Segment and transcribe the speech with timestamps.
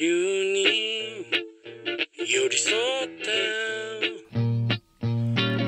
[0.00, 1.26] 流に
[2.18, 2.72] 寄り添
[3.04, 3.28] って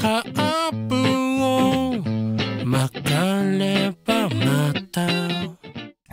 [0.00, 0.94] カープ
[1.42, 5.06] を巻かればまた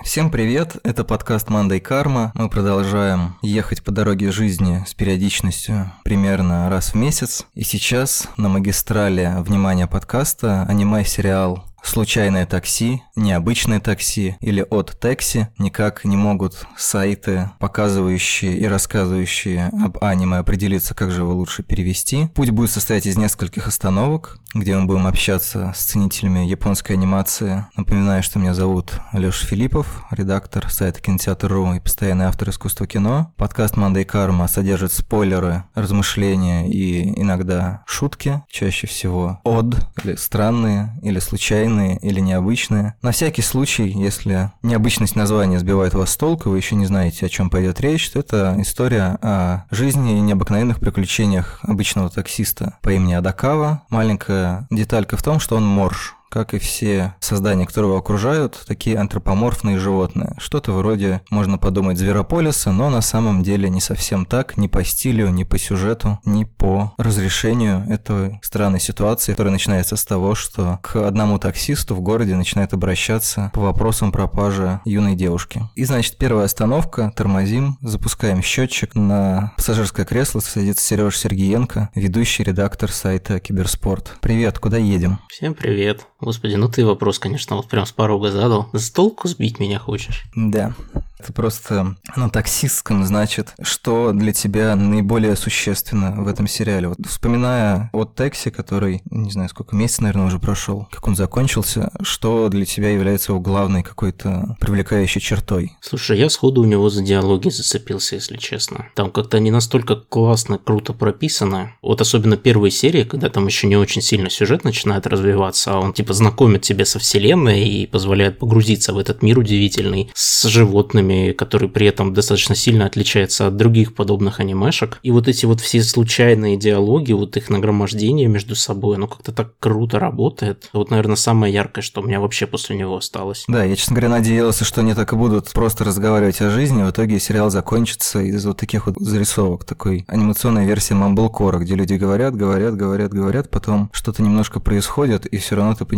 [0.03, 2.31] Всем привет, это подкаст Мандай Карма.
[2.35, 7.47] Мы продолжаем ехать по дороге жизни с периодичностью примерно раз в месяц.
[7.55, 16.04] И сейчас на магистрале внимания подкаста аниме-сериал случайное такси, необычное такси или от такси никак
[16.04, 22.28] не могут сайты, показывающие и рассказывающие об аниме, определиться, как же его лучше перевести.
[22.34, 27.66] Путь будет состоять из нескольких остановок, где мы будем общаться с ценителями японской анимации.
[27.76, 33.32] Напоминаю, что меня зовут Леша Филиппов, редактор сайта Кинотеатр.ру и постоянный автор искусства кино.
[33.36, 41.18] Подкаст «Мандай Карма» содержит спойлеры, размышления и иногда шутки, чаще всего од, или странные, или
[41.18, 42.94] случайные, или необычные.
[43.02, 47.28] На всякий случай, если необычность названия сбивает вас с толку, вы еще не знаете, о
[47.28, 53.14] чем пойдет речь, то это история о жизни и необыкновенных приключениях обычного таксиста по имени
[53.14, 53.82] Адакава.
[53.90, 58.98] Маленькая деталька в том, что он морж как и все создания, которые его окружают, такие
[58.98, 60.34] антропоморфные животные.
[60.38, 65.28] Что-то вроде, можно подумать, зверополиса, но на самом деле не совсем так, ни по стилю,
[65.28, 70.96] ни по сюжету, ни по разрешению этой странной ситуации, которая начинается с того, что к
[70.96, 75.62] одному таксисту в городе начинает обращаться по вопросам пропажи юной девушки.
[75.74, 82.90] И, значит, первая остановка, тормозим, запускаем счетчик, на пассажирское кресло садится Сереж Сергеенко, ведущий редактор
[82.90, 84.16] сайта Киберспорт.
[84.20, 85.18] Привет, куда едем?
[85.28, 86.06] Всем привет.
[86.20, 88.68] Господи, ну ты вопрос, конечно, вот прям с порога задал.
[88.72, 90.24] С толку сбить меня хочешь?
[90.34, 90.74] Да.
[91.18, 96.88] Это просто на таксистском значит, что для тебя наиболее существенно в этом сериале.
[96.88, 101.90] Вот вспоминая о Тексе, который, не знаю, сколько месяцев, наверное, уже прошел, как он закончился,
[102.02, 105.76] что для тебя является его главной какой-то привлекающей чертой?
[105.80, 108.86] Слушай, я сходу у него за диалоги зацепился, если честно.
[108.94, 111.72] Там как-то не настолько классно, круто прописано.
[111.82, 115.92] Вот особенно первые серии, когда там еще не очень сильно сюжет начинает развиваться, а он
[115.92, 121.68] типа знакомит тебя со вселенной и позволяет погрузиться в этот мир удивительный с животными, который
[121.68, 124.98] при этом достаточно сильно отличается от других подобных анимешек.
[125.02, 129.58] И вот эти вот все случайные диалоги, вот их нагромождение между собой, оно как-то так
[129.58, 130.68] круто работает.
[130.72, 133.44] Вот, наверное, самое яркое, что у меня вообще после него осталось.
[133.48, 136.82] Да, я, честно говоря, надеялся, что они так и будут просто разговаривать о жизни.
[136.82, 141.94] В итоге сериал закончится из вот таких вот зарисовок, такой анимационная версия Мамблкора, где люди
[141.94, 145.97] говорят, говорят, говорят, говорят, потом что-то немножко происходит, и все равно ты понимаешь,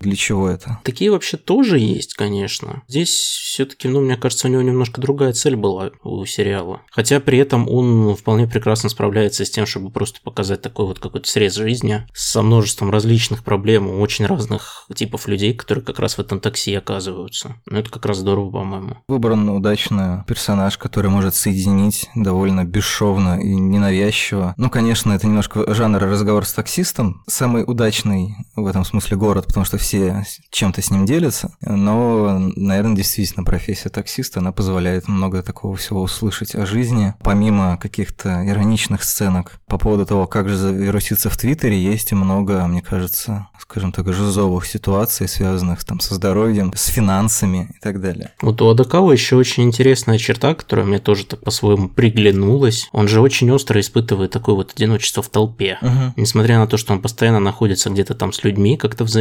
[0.00, 0.78] для чего это.
[0.84, 2.82] Такие вообще тоже есть, конечно.
[2.88, 6.82] Здесь все-таки, ну, мне кажется, у него немножко другая цель была у сериала.
[6.90, 11.28] Хотя при этом он вполне прекрасно справляется с тем, чтобы просто показать такой вот какой-то
[11.28, 16.20] срез жизни со множеством различных проблем у очень разных типов людей, которые как раз в
[16.20, 17.56] этом такси оказываются.
[17.66, 18.98] Ну, это как раз здорово, по-моему.
[19.08, 24.54] Выбран удачно персонаж, который может соединить довольно бесшовно и ненавязчиво.
[24.56, 27.22] Ну, конечно, это немножко жанр разговор с таксистом.
[27.26, 31.54] Самый удачный в этом смысле город, потому что все чем-то с ним делятся.
[31.60, 37.12] Но, наверное, действительно профессия таксиста она позволяет много такого всего услышать о жизни.
[37.22, 42.66] Помимо каких-то ироничных сценок по поводу того, как же завируситься в Твиттере, есть и много,
[42.66, 48.32] мне кажется, скажем так, жизовых ситуаций, связанных там со здоровьем, с финансами и так далее.
[48.40, 52.88] Вот у Адакава еще очень интересная черта, которая мне тоже так по-своему приглянулась.
[52.92, 55.76] Он же очень остро испытывает такое вот одиночество в толпе.
[55.82, 56.14] Угу.
[56.16, 59.17] Несмотря на то, что он постоянно находится где-то там с людьми, как-то взаимодействует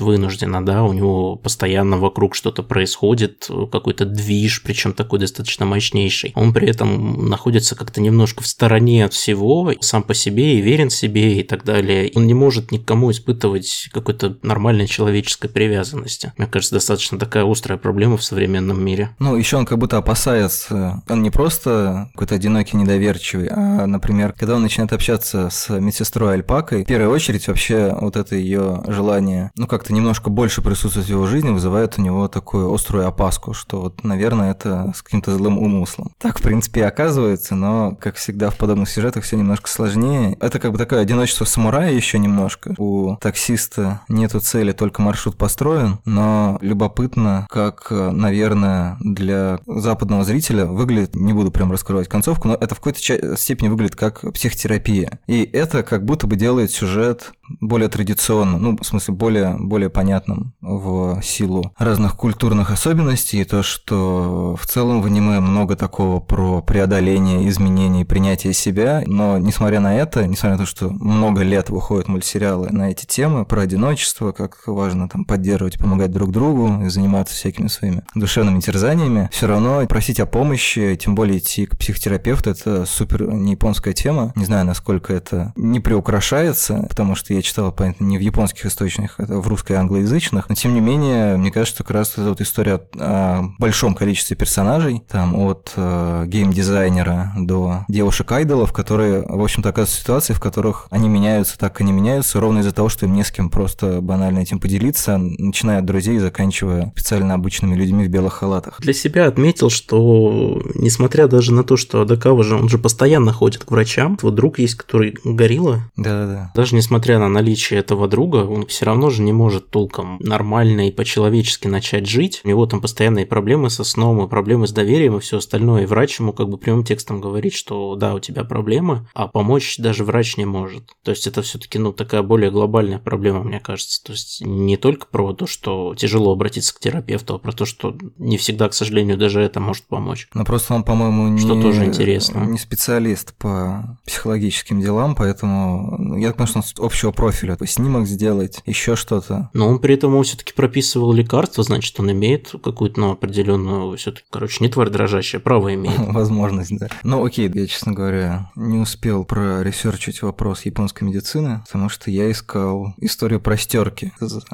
[0.00, 6.32] вынужденно, да, у него постоянно вокруг что-то происходит, какой-то движ, причем такой достаточно мощнейший.
[6.34, 10.90] Он при этом находится как-то немножко в стороне от всего, сам по себе и верен
[10.90, 12.10] себе и так далее.
[12.14, 16.32] Он не может никому испытывать какой-то нормальной человеческой привязанности.
[16.36, 19.10] Мне кажется, достаточно такая острая проблема в современном мире.
[19.18, 21.02] Ну, еще он как будто опасается.
[21.08, 26.84] Он не просто какой-то одинокий, недоверчивый, а, например, когда он начинает общаться с медсестрой Альпакой,
[26.84, 31.26] в первую очередь вообще вот это ее желание, ну, как-то немножко больше присутствовать в его
[31.26, 36.12] жизни, вызывает у него такую острую опаску, что вот, наверное, это с каким-то злым умыслом.
[36.18, 40.36] Так, в принципе, и оказывается, но, как всегда в подобных сюжетах, все немножко сложнее.
[40.40, 42.74] Это как бы такое одиночество самурая еще немножко.
[42.78, 51.14] У таксиста нету цели, только маршрут построен, но любопытно, как, наверное, для западного зрителя выглядит,
[51.14, 55.18] не буду прям раскрывать концовку, но это в какой-то степени выглядит как психотерапия.
[55.26, 60.54] И это как будто бы делает сюжет более традиционным, ну, в смысле, более, более понятным
[60.60, 66.62] в силу разных культурных особенностей, и то, что в целом в аниме много такого про
[66.62, 72.08] преодоление, изменение, принятие себя, но несмотря на это, несмотря на то, что много лет выходят
[72.08, 77.34] мультсериалы на эти темы, про одиночество, как важно там поддерживать, помогать друг другу и заниматься
[77.34, 82.86] всякими своими душевными терзаниями, все равно просить о помощи, тем более идти к психотерапевту, это
[82.86, 84.32] супер не японская тема.
[84.36, 89.18] Не знаю, насколько это не приукрашается, потому что я читал, понятно, не в японских источниках,
[89.18, 92.28] это в русско- и англоязычных, но тем не менее, мне кажется, что как раз эта
[92.28, 99.68] вот история о большом количестве персонажей, там от э, геймдизайнера до девушек-айдолов, которые, в общем-то,
[99.70, 103.06] оказываются в ситуации, в которых они меняются так, как они меняются, ровно из-за того, что
[103.06, 108.04] им не с кем просто банально этим поделиться, начиная от друзей, заканчивая специально обычными людьми
[108.04, 108.80] в белых халатах.
[108.80, 113.64] Для себя отметил, что несмотря даже на то, что Адакава же, он же постоянно ходит
[113.64, 115.82] к врачам, вот друг есть, который горилла.
[115.96, 116.52] Да-да-да.
[116.54, 120.92] Даже несмотря на наличие этого друга, он все равно же не может толком нормально и
[120.92, 122.40] по-человечески начать жить.
[122.44, 125.82] У него там постоянные проблемы со сном, и проблемы с доверием, и все остальное.
[125.82, 129.78] И врач ему как бы прямым текстом говорит, что да, у тебя проблемы, а помочь
[129.78, 130.84] даже врач не может.
[131.02, 134.02] То есть это все-таки, ну, такая более глобальная проблема, мне кажется.
[134.02, 137.96] То есть не только про то, что тяжело обратиться к терапевту, а про то, что
[138.18, 140.28] не всегда, к сожалению, даже это может помочь.
[140.34, 142.40] Но просто он, по-моему, не, Что тоже интересно.
[142.40, 147.74] не специалист по психологическим делам, поэтому ну, я думаю, что он общего профиля, то есть
[147.74, 149.50] снимок сделать, еще что-то.
[149.52, 154.62] Но он при этом все-таки прописывал лекарства, значит, он имеет какую-то ну, определенную, все-таки, короче,
[154.62, 155.98] не тварь дрожащая, право имеет.
[155.98, 156.86] Возможность, да.
[157.02, 162.94] Ну, окей, я, честно говоря, не успел проресерчить вопрос японской медицины, потому что я искал
[162.98, 164.12] историю простерки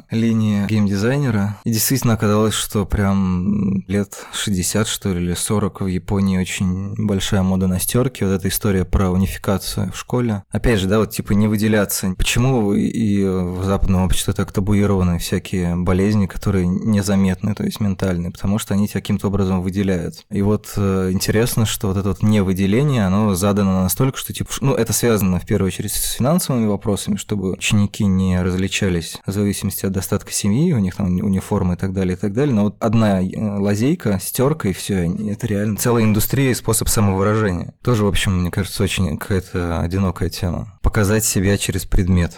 [0.09, 6.39] линии геймдизайнера, и действительно оказалось, что прям лет 60, что ли, или 40 в Японии
[6.39, 10.41] очень большая мода на стерки, вот эта история про унификацию в школе.
[10.49, 12.15] Опять же, да, вот типа не выделяться.
[12.17, 18.59] Почему и в западном обществе так табуированы всякие болезни, которые незаметны, то есть ментальные, потому
[18.59, 20.25] что они тебя каким-то образом выделяют.
[20.29, 24.73] И вот э, интересно, что вот это вот невыделение, оно задано настолько, что типа, ну,
[24.73, 29.91] это связано в первую очередь с финансовыми вопросами, чтобы ученики не различались в зависимости от
[29.91, 32.55] достатка семьи, у них там униформы и так далее, и так далее.
[32.55, 37.73] Но вот одна э, лазейка, стерка и все, это реально целая индустрия и способ самовыражения.
[37.83, 40.77] Тоже, в общем, мне кажется, очень какая-то одинокая тема.
[40.81, 42.37] Показать себя через предмет.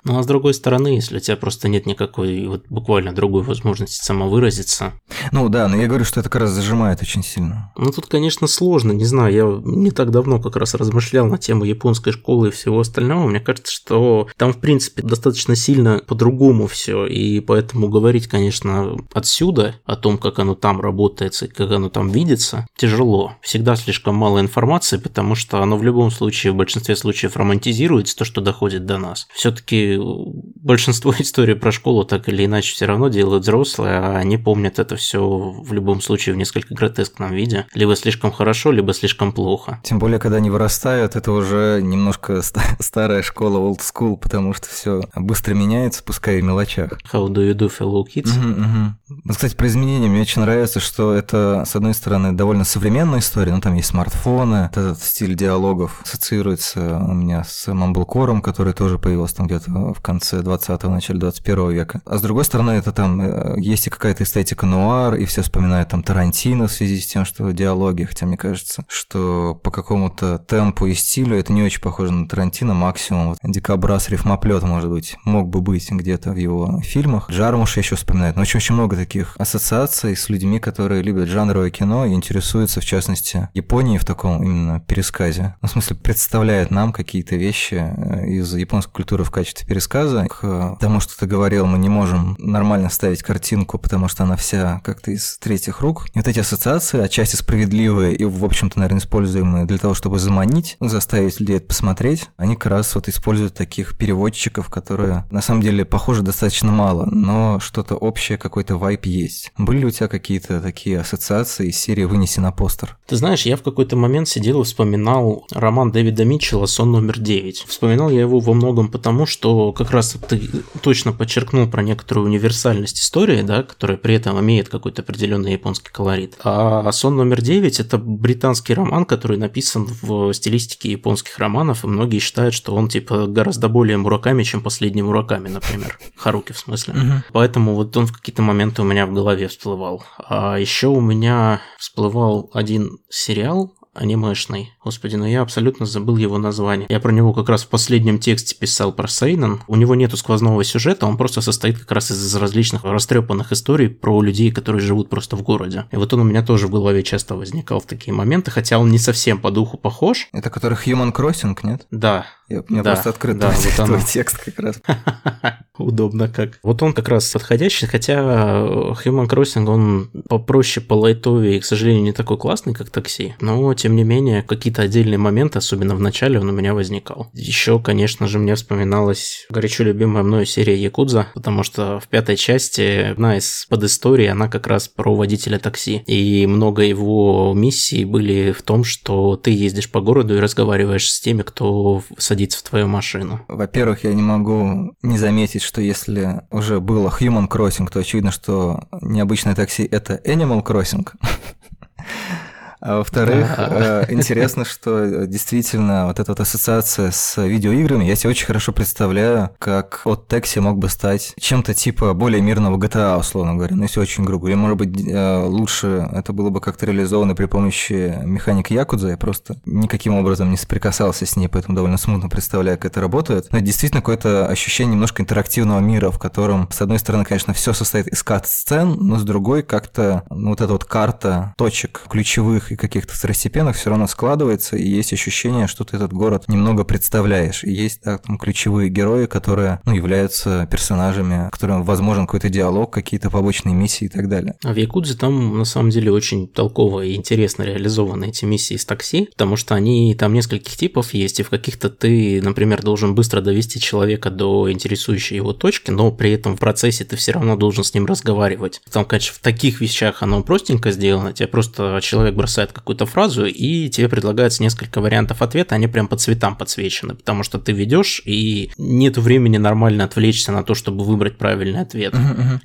[0.03, 4.03] Ну а с другой стороны, если у тебя просто нет никакой вот буквально другой возможности
[4.03, 4.93] самовыразиться.
[5.31, 7.71] Ну да, но я говорю, что это как раз зажимает очень сильно.
[7.77, 11.63] Ну тут, конечно, сложно, не знаю, я не так давно как раз размышлял на тему
[11.63, 13.27] японской школы и всего остального.
[13.27, 19.75] Мне кажется, что там, в принципе, достаточно сильно по-другому все, и поэтому говорить, конечно, отсюда
[19.85, 23.33] о том, как оно там работает и как оно там видится, тяжело.
[23.41, 28.25] Всегда слишком мало информации, потому что оно в любом случае, в большинстве случаев романтизируется, то,
[28.25, 29.27] что доходит до нас.
[29.33, 34.79] Все-таки большинство историй про школу так или иначе все равно делают взрослые, а они помнят
[34.79, 37.65] это все в любом случае в несколько гротескном виде.
[37.73, 39.79] Либо слишком хорошо, либо слишком плохо.
[39.83, 42.41] Тем более, когда они вырастают, это уже немножко
[42.79, 46.93] старая школа old school, потому что все быстро меняется, пускай и в мелочах.
[47.11, 48.31] How do you do, fellow kids?
[48.37, 49.21] Угу.
[49.23, 53.53] Ну, кстати, про изменения мне очень нравится, что это, с одной стороны, довольно современная история,
[53.53, 59.37] ну, там есть смартфоны, этот стиль диалогов ассоциируется у меня с Мамблкором, который тоже появился
[59.37, 62.01] там где-то в конце 20-го, начале 21 века.
[62.05, 65.89] А с другой стороны, это там э, есть и какая-то эстетика нуар, и все вспоминают
[65.89, 70.85] там Тарантино в связи с тем, что диалоги, хотя мне кажется, что по какому-то темпу
[70.87, 75.49] и стилю это не очень похоже на Тарантино, максимум вот дикобраз рифмоплет, может быть, мог
[75.49, 77.29] бы быть где-то в его фильмах.
[77.29, 82.13] Джармуш еще вспоминает, но очень-очень много таких ассоциаций с людьми, которые любят жанровое кино и
[82.13, 85.55] интересуются, в частности, Японией в таком именно пересказе.
[85.61, 90.27] Ну, в смысле, представляют нам какие-то вещи э, из японской культуры в качестве пересказа.
[90.27, 94.81] К тому, что ты говорил, мы не можем нормально ставить картинку, потому что она вся
[94.83, 96.07] как-то из третьих рук.
[96.13, 100.75] И вот эти ассоциации, отчасти справедливые и, в общем-то, наверное, используемые для того, чтобы заманить,
[100.81, 105.85] заставить людей это посмотреть, они как раз вот используют таких переводчиков, которые на самом деле
[105.85, 109.53] похожи достаточно мало, но что-то общее, какой-то вайп есть.
[109.57, 112.97] Были ли у тебя какие-то такие ассоциации из серии «Вынеси на постер»?
[113.07, 117.67] Ты знаешь, я в какой-то момент сидел и вспоминал роман Дэвида Митчелла «Сон номер 9».
[117.67, 120.49] Вспоминал я его во многом потому, что как раз ты
[120.81, 126.35] точно подчеркнул про некоторую универсальность истории, да, которая при этом имеет какой-то определенный японский колорит.
[126.43, 132.19] А «Сон номер 9»— это британский роман, который написан в стилистике японских романов, и многие
[132.19, 135.99] считают, что он типа гораздо более Мураками, чем последний Мураками, например.
[136.15, 137.23] Харуки в смысле.
[137.31, 140.03] Поэтому вот он в какие-то моменты у меня в голове всплывал.
[140.17, 144.71] А еще у меня всплывал один сериал анимешный.
[144.83, 146.87] Господи, но я абсолютно забыл его название.
[146.89, 149.61] Я про него как раз в последнем тексте писал про Сейнан.
[149.67, 154.21] У него нету сквозного сюжета, он просто состоит как раз из различных растрепанных историй про
[154.23, 155.85] людей, которые живут просто в городе.
[155.91, 158.89] И вот он у меня тоже в голове часто возникал в такие моменты, хотя он
[158.89, 160.27] не совсем по духу похож.
[160.33, 161.85] Это который Human Crossing, нет?
[161.91, 162.25] Да.
[162.51, 164.05] Я, у меня да, просто открыт да, твой, вот твой оно.
[164.05, 164.81] текст как раз.
[165.77, 166.59] Удобно как.
[166.63, 172.03] Вот он как раз подходящий, хотя Human Crossing, он попроще, по лайтовее и, к сожалению,
[172.03, 173.35] не такой классный, как такси.
[173.39, 177.29] Но, тем не менее, какие-то отдельные моменты, особенно в начале, он у меня возникал.
[177.33, 183.11] Еще, конечно же, мне вспоминалась горячо любимая мною серия Якудза, потому что в пятой части
[183.11, 186.03] одна из подисторий, она как раз про водителя такси.
[186.07, 191.19] И много его миссий были в том, что ты ездишь по городу и разговариваешь с
[191.19, 193.41] теми, кто садится в твою машину.
[193.49, 198.85] Во-первых, я не могу не заметить, что если уже было Human Crossing, то очевидно, что
[199.01, 201.07] необычное такси– это Animal Crossing.
[202.81, 204.05] А во-вторых, Да.
[204.09, 209.51] э, интересно, что действительно вот эта вот ассоциация с видеоиграми, я себе очень хорошо представляю,
[209.59, 213.99] как от Такси мог бы стать чем-то типа более мирного GTA, условно говоря, ну если
[213.99, 214.47] очень грубо.
[214.47, 219.17] Или, может быть, э, лучше это было бы как-то реализовано при помощи механик Якудза, я
[219.17, 223.47] просто никаким образом не соприкасался с ней, поэтому довольно смутно представляю, как это работает.
[223.51, 227.73] Но это действительно какое-то ощущение немножко интерактивного мира, в котором, с одной стороны, конечно, все
[227.73, 232.75] состоит из кат-сцен, но с другой как-то ну, вот эта вот карта точек ключевых и
[232.75, 237.63] каких-то второстепенных все равно складывается, и есть ощущение, что ты этот город немного представляешь.
[237.63, 243.29] И есть да, там ключевые герои, которые ну, являются персонажами, которым возможен какой-то диалог, какие-то
[243.29, 244.55] побочные миссии и так далее.
[244.63, 248.85] А в Якудзе там на самом деле очень толково и интересно реализованы эти миссии с
[248.85, 253.41] такси, потому что они там нескольких типов есть, и в каких-то ты, например, должен быстро
[253.41, 257.83] довести человека до интересующей его точки, но при этом в процессе ты все равно должен
[257.83, 258.81] с ним разговаривать.
[258.91, 263.89] Там, конечно, в таких вещах оно простенько сделано, тебе просто человек бросает какую-то фразу, и
[263.89, 268.71] тебе предлагается несколько вариантов ответа, они прям по цветам подсвечены, потому что ты ведешь, и
[268.77, 272.13] нет времени нормально отвлечься на то, чтобы выбрать правильный ответ.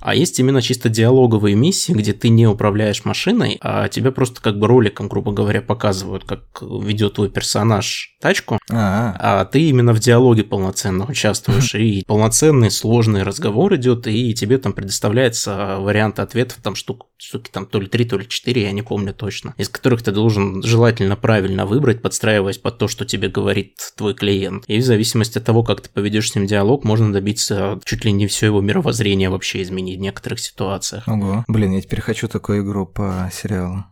[0.00, 4.58] А есть именно чисто диалоговые миссии, где ты не управляешь машиной, а тебя просто как
[4.58, 9.44] бы роликом, грубо говоря, показывают, как ведет твой персонаж тачку, А, а.
[9.44, 15.76] ты именно в диалоге полноценно участвуешь, и полноценный сложный разговор идет, и тебе там предоставляется
[15.78, 19.14] вариант ответов, там штук, штуки там то ли 3, то ли 4, я не помню
[19.14, 24.14] точно, из которых ты должен желательно правильно выбрать, подстраиваясь под то, что тебе говорит твой
[24.14, 24.64] клиент.
[24.66, 28.12] И в зависимости от того, как ты поведешь с ним диалог, можно добиться чуть ли
[28.12, 31.06] не все его мировоззрение вообще изменить в некоторых ситуациях.
[31.06, 31.44] ого.
[31.48, 33.84] Блин, я теперь хочу такую игру по сериалу.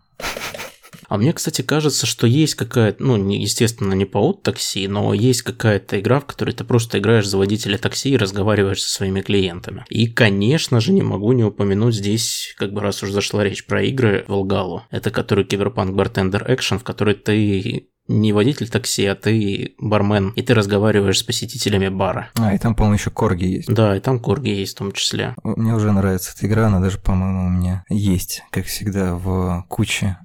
[1.09, 5.43] А мне, кстати, кажется, что есть какая-то, ну, естественно, не по от такси, но есть
[5.43, 9.85] какая-то игра, в которой ты просто играешь за водителя такси и разговариваешь со своими клиентами.
[9.89, 13.83] И, конечно же, не могу не упомянуть здесь, как бы раз уж зашла речь про
[13.83, 14.85] игры, Волгалу.
[14.91, 20.43] Это который Киберпанк Bartender Action, в которой ты не водитель такси, а ты бармен, и
[20.43, 22.29] ты разговариваешь с посетителями бара.
[22.39, 23.73] А, и там, по-моему, еще корги есть.
[23.73, 25.35] Да, и там корги есть в том числе.
[25.43, 30.19] Мне уже нравится эта игра, она даже, по-моему, у меня есть, как всегда, в куче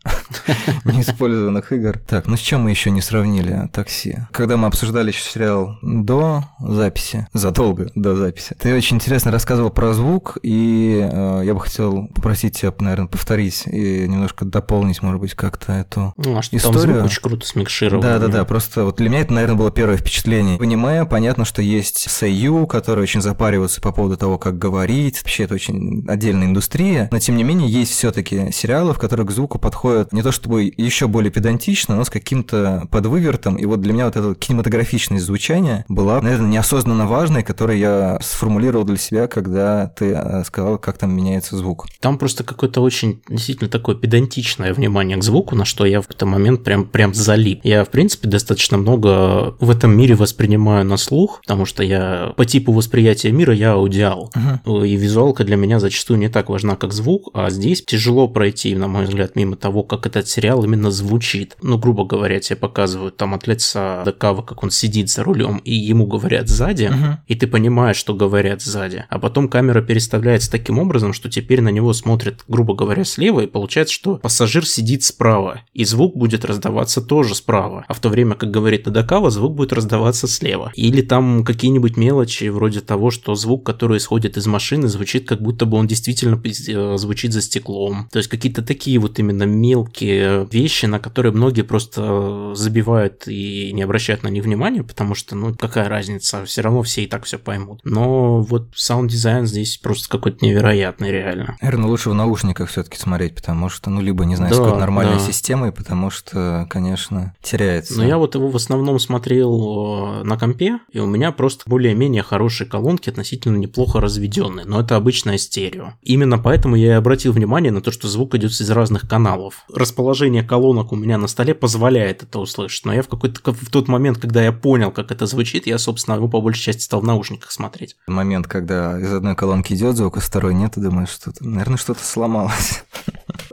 [0.85, 1.99] неиспользованных игр.
[2.07, 4.17] Так, ну с чем мы еще не сравнили такси?
[4.31, 9.93] Когда мы обсуждали еще сериал до записи, задолго до записи, ты очень интересно рассказывал про
[9.93, 15.33] звук, и э, я бы хотел попросить тебя, наверное, повторить и немножко дополнить, может быть,
[15.33, 16.95] как-то эту Ну, а что там Историю?
[16.95, 18.01] звук очень круто смикширован.
[18.01, 18.45] да, да, да.
[18.45, 20.57] Просто вот для меня это, наверное, было первое впечатление.
[20.57, 25.21] Понимая, понятно, что есть Сэйю, которые очень запариваются по поводу того, как говорить.
[25.21, 27.07] Вообще, это очень отдельная индустрия.
[27.11, 30.71] Но тем не менее, есть все-таки сериалы, в которых к звуку подходят не то чтобы
[30.75, 33.55] еще более педантично, но с каким-то подвывертом.
[33.55, 38.85] И вот для меня вот эта кинематографичность звучания была, наверное, неосознанно важной, которую я сформулировал
[38.85, 41.87] для себя, когда ты э, сказал, как там меняется звук.
[41.99, 46.25] Там просто какое-то очень действительно такое педантичное внимание к звуку, на что я в какой-то
[46.25, 47.58] момент прям, прям залип.
[47.63, 52.45] Я, в принципе, достаточно много в этом мире воспринимаю на слух, потому что я по
[52.45, 54.31] типу восприятия мира я аудиал.
[54.65, 58.87] И визуалка для меня зачастую не так важна, как звук, а здесь тяжело пройти, на
[58.87, 61.57] мой взгляд, мимо того, как этот сериал именно звучит.
[61.61, 65.73] Ну, грубо говоря, тебе показывают там от лица Декава, как он сидит за рулем, и
[65.73, 66.91] ему говорят сзади,
[67.27, 69.05] и ты понимаешь, что говорят сзади.
[69.09, 73.47] А потом камера переставляется таким образом, что теперь на него смотрят, грубо говоря, слева, и
[73.47, 77.48] получается, что пассажир сидит справа, и звук будет раздаваться тоже справа.
[77.87, 80.71] А в то время, как говорит Надакава, звук будет раздаваться слева.
[80.75, 85.65] Или там какие-нибудь мелочи, вроде того, что звук, который исходит из машины, звучит как будто
[85.65, 88.07] бы он действительно э, звучит за стеклом.
[88.11, 93.81] То есть какие-то такие вот именно все-таки вещи, на которые многие просто забивают и не
[93.81, 97.37] обращают на них внимания, потому что, ну, какая разница, все равно все и так все
[97.37, 97.81] поймут.
[97.83, 101.57] Но вот саунд-дизайн здесь просто какой-то невероятный, реально.
[101.61, 105.25] Наверное, лучше в наушниках все-таки смотреть, потому что, ну, либо, не знаю, да, нормальной да.
[105.25, 107.97] системой, потому что, конечно, теряется.
[107.97, 112.23] Но я вот его в основном смотрел э, на компе, и у меня просто более-менее
[112.23, 115.93] хорошие колонки, относительно неплохо разведенные, но это обычное стерео.
[116.01, 119.63] Именно поэтому я и обратил внимание на то, что звук идет из разных каналов.
[119.73, 123.87] Расположение колонок у меня на столе позволяет это услышать, но я в какой-то в тот
[123.87, 127.05] момент, когда я понял, как это звучит, я, собственно, его по большей части стал в
[127.05, 127.95] наушниках смотреть.
[128.07, 132.03] Момент, когда из одной колонки идет звук, а второй нет, ты думаешь, что наверное, что-то
[132.03, 132.83] сломалось.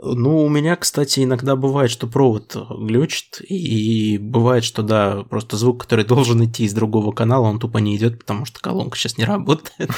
[0.01, 3.76] Ну, у меня, кстати, иногда бывает, что провод глючит, и
[4.19, 8.19] бывает, что, да, просто звук, который должен идти из другого канала, он тупо не идет,
[8.19, 9.91] потому что колонка сейчас не работает.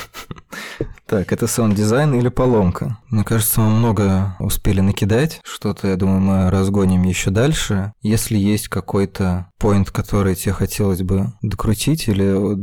[1.10, 3.00] Так, это саунд-дизайн или поломка?
[3.10, 5.42] Мне кажется, мы много успели накидать.
[5.44, 7.94] Что-то, я думаю, мы разгоним еще дальше.
[8.04, 12.54] Если есть какой-то point, который тебе хотелось бы докрутить или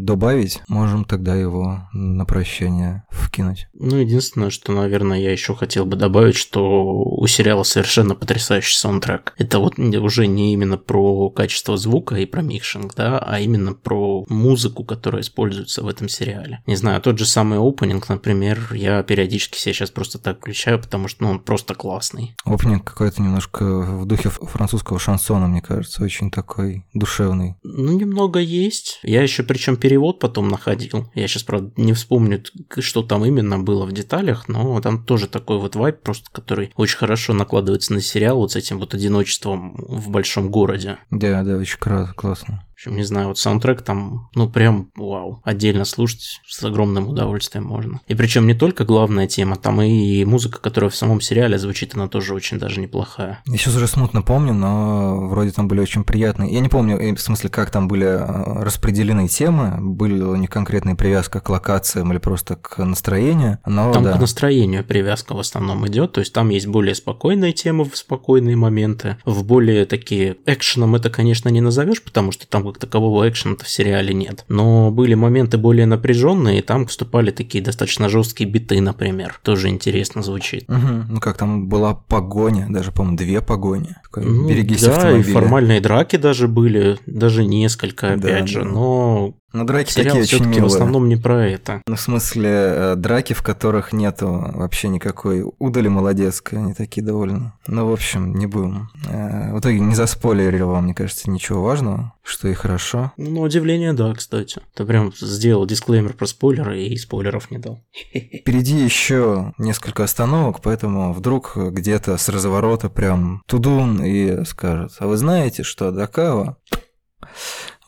[0.00, 3.66] добавить, можем тогда его на прощание вкинуть.
[3.74, 9.34] Ну, единственное, что, наверное, я еще хотел бы добавить, что у сериала совершенно потрясающий саундтрек.
[9.38, 14.24] Это вот уже не именно про качество звука и про микшинг, да, а именно про
[14.28, 16.62] музыку, которая используется в этом сериале.
[16.66, 20.78] Не знаю, тот же самый open опенинг, например, я периодически себе сейчас просто так включаю,
[20.78, 22.34] потому что ну, он просто классный.
[22.44, 27.56] Опенинг какой-то немножко в духе французского шансона, мне кажется, очень такой душевный.
[27.62, 29.00] Ну, немного есть.
[29.02, 31.10] Я еще причем перевод потом находил.
[31.14, 32.42] Я сейчас, правда, не вспомню,
[32.78, 36.98] что там именно было в деталях, но там тоже такой вот вайп, просто который очень
[36.98, 40.98] хорошо накладывается на сериал вот с этим вот одиночеством в большом городе.
[41.10, 45.40] Да, да, очень классно общем, не знаю, вот саундтрек там, ну, прям вау.
[45.42, 48.00] Отдельно слушать с огромным удовольствием можно.
[48.06, 52.06] И причем не только главная тема, там и музыка, которая в самом сериале звучит, она
[52.06, 53.40] тоже очень даже неплохая.
[53.46, 56.52] Я сейчас уже смутно помню, но вроде там были очень приятные.
[56.52, 60.94] Я не помню, в смысле, как там были э, распределены темы, были у них конкретная
[60.94, 63.58] привязка к локациям или просто к настроению.
[63.66, 64.12] Но, там да.
[64.12, 68.54] к настроению привязка в основном идет, то есть там есть более спокойные темы в спокойные
[68.54, 73.56] моменты, в более такие экшеном это, конечно, не назовешь, потому что там как такового экшена
[73.56, 74.44] в сериале нет.
[74.48, 79.38] Но были моменты более напряженные, и там вступали такие достаточно жесткие биты, например.
[79.42, 80.64] Тоже интересно звучит.
[80.68, 81.04] Угу.
[81.08, 83.96] Ну как там была погоня, даже, по-моему, две погони.
[84.16, 88.62] ну, Берегись да, и формальные драки даже были, даже несколько, опять да, же.
[88.62, 88.68] Да.
[88.68, 90.62] Но но драки Сериал такие очень милые.
[90.64, 91.82] в основном не про это.
[91.86, 97.54] Ну, в смысле, э, драки, в которых нету вообще никакой удали молодецкой, они такие довольно.
[97.66, 98.90] Ну, в общем, не будем.
[99.08, 103.12] Э, в итоге не заспойлерил вам, мне кажется, ничего важного, что и хорошо.
[103.16, 104.60] Ну, на удивление, да, кстати.
[104.74, 107.80] Ты прям сделал дисклеймер про спойлеры и спойлеров не дал.
[108.12, 115.16] Впереди еще несколько остановок, поэтому вдруг где-то с разворота прям тудун и скажет, а вы
[115.16, 116.58] знаете, что Дакава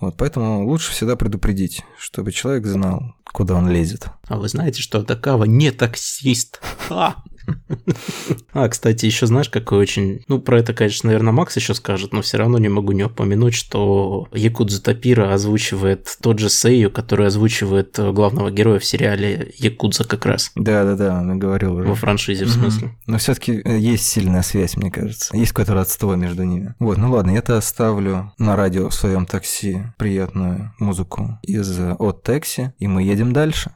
[0.01, 4.09] вот, поэтому лучше всегда предупредить, чтобы человек знал, куда он лезет.
[4.29, 6.61] А вы знаете, что Дакава не таксист?
[6.89, 7.17] А!
[8.53, 10.25] А, кстати, еще знаешь, какой очень...
[10.27, 13.55] Ну, про это, конечно, наверное, Макс еще скажет, но все равно не могу не упомянуть,
[13.55, 20.27] что Якудза Тапира озвучивает тот же Сейю, который озвучивает главного героя в сериале Якудза как
[20.27, 20.51] раз.
[20.57, 21.89] Да-да-да, он говорил уже.
[21.89, 22.97] Во франшизе, в смысле.
[23.07, 25.37] Но все таки э, есть сильная связь, мне кажется.
[25.37, 26.75] Есть какое-то родство между ними.
[26.81, 32.73] Вот, ну ладно, я-то оставлю на радио в своем такси приятную музыку из от такси,
[32.79, 33.71] и мы едем дальше.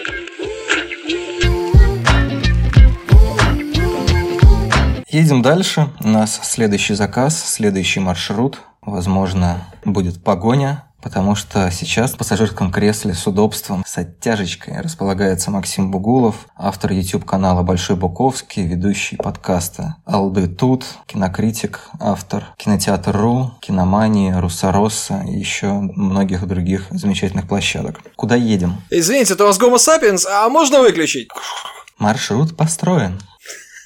[5.14, 5.90] Едем дальше.
[6.00, 8.59] У нас следующий заказ, следующий маршрут.
[8.83, 15.92] Возможно, будет погоня, потому что сейчас в пассажирском кресле с удобством, с оттяжечкой располагается Максим
[15.92, 25.38] Бугулов, автор YouTube-канала «Большой Буковский», ведущий подкаста «Алды тут», кинокритик, автор «Кинотеатр.ру», «Киномании», «Руссоросса» и
[25.38, 28.00] еще многих других замечательных площадок.
[28.16, 28.83] Куда едем?
[28.90, 31.29] Извините, это у вас гомо сапиенс, а можно выключить?
[31.98, 33.20] Маршрут построен.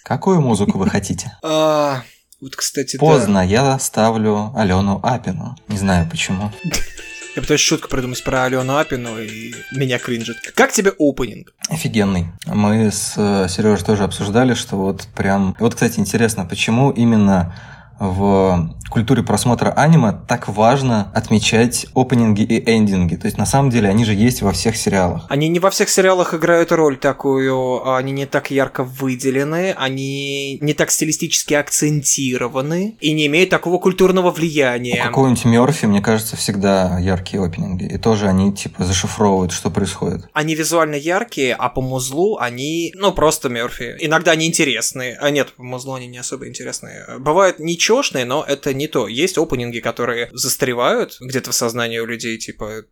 [0.09, 1.37] Какую музыку вы хотите?
[1.43, 2.03] А,
[2.41, 5.57] вот, кстати, Поздно, я ставлю Алену Апину.
[5.69, 6.51] Не знаю почему.
[7.37, 10.39] Я пытаюсь шутку придумать про Алену Апину, и меня кринжит.
[10.57, 11.53] Как тебе опенинг?
[11.69, 12.27] Офигенный.
[12.47, 15.55] Мы с э, Сережей тоже обсуждали, что вот прям...
[15.61, 17.55] Вот, кстати, интересно, почему именно
[17.99, 23.17] в культуре просмотра аниме так важно отмечать опенинги и эндинги.
[23.17, 25.27] То есть, на самом деле, они же есть во всех сериалах.
[25.29, 30.75] Они не во всех сериалах играют роль такую, они не так ярко выделены, они не
[30.75, 35.03] так стилистически акцентированы и не имеют такого культурного влияния.
[35.03, 37.85] У какого-нибудь Мерфи, мне кажется, всегда яркие опенинги.
[37.85, 40.29] И тоже они, типа, зашифровывают, что происходит.
[40.33, 43.97] Они визуально яркие, а по музлу они, ну, просто Мерфи.
[44.01, 45.17] Иногда они интересные.
[45.21, 47.05] А нет, по музлу они не особо интересные.
[47.19, 47.59] Бывают
[47.89, 49.09] ничешные, но это не то.
[49.09, 52.83] Есть опенинги, которые застревают где-то в сознании у людей, типа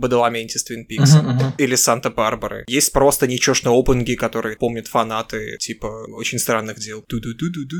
[0.00, 1.52] Бадаламенти из Твин Пикс uh-huh, uh-huh.
[1.58, 2.64] или Санта-Барбары.
[2.68, 5.86] Есть просто ничешные опенинги, которые помнят фанаты, типа,
[6.16, 7.04] очень странных дел.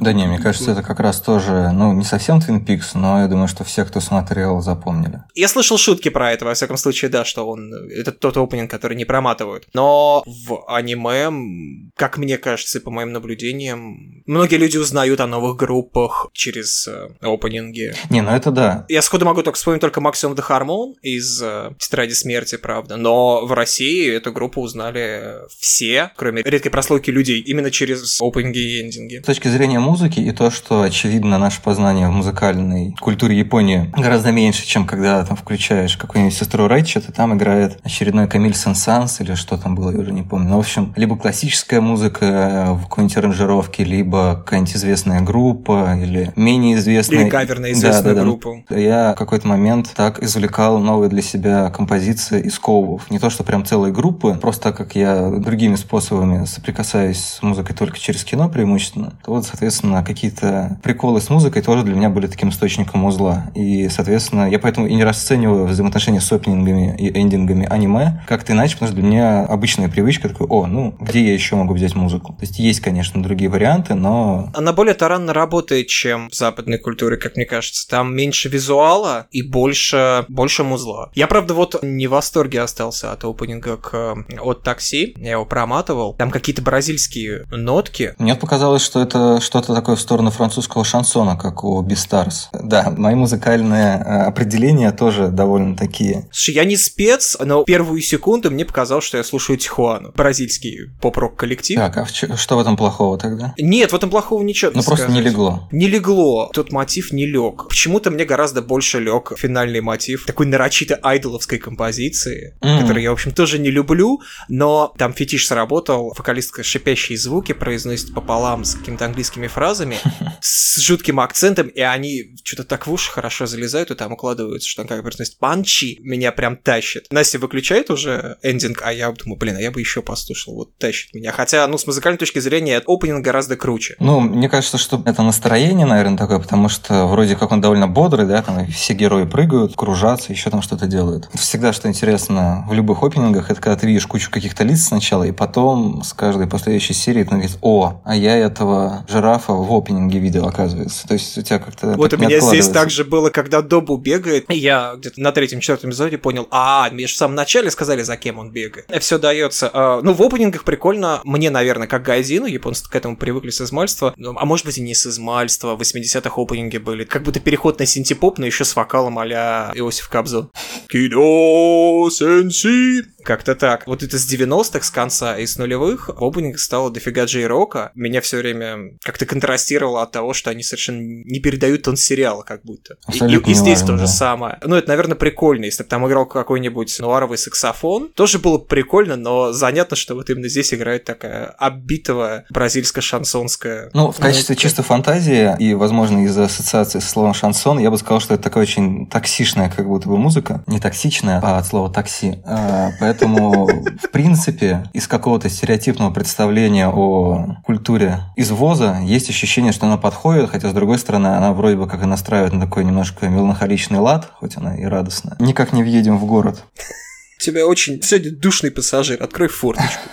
[0.00, 3.28] Да не, мне кажется, это как раз тоже, ну, не совсем Твин Пикс, но я
[3.28, 5.22] думаю, что все, кто смотрел, запомнили.
[5.34, 7.72] Я слышал шутки про это, во всяком случае, да, что он...
[7.90, 9.68] Это тот опенинг, который не проматывают.
[9.74, 16.28] Но в аниме, как мне кажется, по моим наблюдениям, многие люди узнают о новых группах
[16.32, 17.94] через э, опенинги.
[18.10, 18.86] Не, ну это да.
[18.88, 22.96] Я сходу могу только вспомнить только Maximum the Harmon из э, Тетради смерти, правда.
[22.96, 28.82] Но в России эту группу узнали все, кроме редкой прослойки людей, именно через опенинги и
[28.82, 29.20] эндинги.
[29.22, 34.32] С точки зрения музыки и то, что, очевидно, наше познание в музыкальной культуре Японии гораздо
[34.32, 39.34] меньше, чем когда там включаешь какую-нибудь сестру Рэйчет, и там играет очередной Камиль Сен-Санс или
[39.34, 40.48] что там было, я уже не помню.
[40.48, 46.76] Но, в общем, либо классическая музыка в какой-нибудь аранжировке, либо какая-нибудь известная группа, или менее
[46.76, 47.22] известная.
[47.22, 48.64] Или каверная известная да, да, группа.
[48.70, 53.10] Я в какой-то момент так извлекал новые для себя композиции из ковов.
[53.10, 57.76] Не то, что прям целые группы, просто так как я другими способами соприкасаюсь с музыкой
[57.76, 62.26] только через кино преимущественно, то вот, соответственно, какие-то приколы с музыкой тоже для меня были
[62.26, 63.46] таким источником узла.
[63.54, 68.74] И, соответственно, я поэтому и не расцениваю взаимоотношения с опенингами и эндингами аниме как-то иначе,
[68.74, 72.32] потому что для меня обычная привычка такой, о, ну, где я еще могу взять музыку?
[72.34, 74.50] То есть есть, конечно, другие варианты, но...
[74.54, 77.88] Она более таранно работает, чем в западной культуре, как мне кажется.
[77.88, 81.10] Там меньше визуала и больше, больше музла.
[81.14, 85.14] Я, правда, вот не в восторге остался от опенинга к, от такси.
[85.16, 86.14] Я его проматывал.
[86.18, 88.14] Там какие-то бразильские нотки.
[88.18, 92.50] Мне показалось, что это что-то такое в сторону французского шансона, как у Бистарс.
[92.52, 96.28] Да, мои музыкальные э, определения тоже довольно такие.
[96.30, 100.12] Слушай, я не спец, но первую секунду мне показалось, что я слушаю Тихуану.
[100.14, 101.78] Бразильский поп-рок коллектив.
[101.78, 103.54] Так, а что в этом плохого тогда?
[103.56, 105.68] Нет, в этом плохого ничего Ну, просто не легло.
[105.72, 106.23] Не легло.
[106.52, 107.68] Тот мотив не лег.
[107.68, 112.80] Почему-то мне гораздо больше лег финальный мотив такой нарочито айдоловской композиции, mm.
[112.80, 116.12] которую я, в общем, тоже не люблю, но там фетиш сработал.
[116.16, 119.98] Вокалистка шипящие звуки произносит пополам с какими-то английскими фразами,
[120.40, 124.82] с жутким акцентом, и они что-то так в уши хорошо залезают и там укладываются, что
[124.82, 127.06] он как бы произносит панчи, меня прям тащит.
[127.10, 131.14] Настя выключает уже эндинг, а я думаю, блин, а я бы еще послушал, вот тащит
[131.14, 131.32] меня.
[131.32, 133.96] Хотя, ну, с музыкальной точки зрения, опенинг гораздо круче.
[133.98, 137.88] Ну, мне кажется, что это настроение, наверное, довольно такой, потому что вроде как он довольно
[137.88, 141.28] бодрый, да, там все герои прыгают, кружатся, еще там что-то делают.
[141.34, 145.32] Всегда, что интересно в любых опенингах, это когда ты видишь кучу каких-то лиц сначала, и
[145.32, 150.46] потом с каждой последующей серии ты говоришь, о, а я этого жирафа в опенинге видел,
[150.46, 151.06] оказывается.
[151.06, 154.94] То есть у тебя как-то Вот у меня здесь также было, когда Добу бегает, я
[154.96, 158.50] где-то на третьем-четвертом эпизоде понял, а, мне же в самом начале сказали, за кем он
[158.50, 158.86] бегает.
[159.00, 159.70] Все дается.
[159.72, 164.12] Э, ну, в опенингах прикольно, мне, наверное, как Гайдину, японцы к этому привыкли с измальства,
[164.16, 167.04] ну, а может быть и не с измальства, 80 60-х опенинги были.
[167.04, 170.50] Как будто переход на синтепоп, но еще с вокалом а-ля Иосиф Кобзон.
[170.88, 173.04] Кидо сенси.
[173.24, 173.86] Как-то так.
[173.86, 177.90] Вот это с 90-х, с конца и с нулевых в опенингах стало дофига джей-рока.
[177.94, 182.62] Меня все время как-то контрастировало от того, что они совершенно не передают тон сериала как
[182.64, 182.96] будто.
[183.12, 184.06] И, и здесь то же да.
[184.06, 184.58] самое.
[184.62, 188.10] Ну, это, наверное, прикольно, если бы там играл какой-нибудь нуаровый саксофон.
[188.14, 193.90] Тоже было прикольно, но занятно, что вот именно здесь играет такая оббитого бразильско-шансонская...
[193.94, 198.20] Ну, в качестве чисто фантазии и, возможно, из-за ассоциации со словом шансон, я бы сказал,
[198.20, 200.62] что это такая очень токсичная как будто бы музыка.
[200.66, 202.38] Не токсичная, а от слова такси.
[202.44, 203.66] А, поэтому
[204.02, 210.70] в принципе, из какого-то стереотипного представления о культуре извоза есть ощущение, что она подходит, хотя,
[210.70, 214.56] с другой стороны, она вроде бы как и настраивает на такой немножко меланхоличный лад, хоть
[214.56, 215.36] она и радостная.
[215.38, 216.64] Никак не въедем в город.
[217.38, 219.22] Тебя очень сегодня душный пассажир.
[219.22, 220.08] Открой форточку.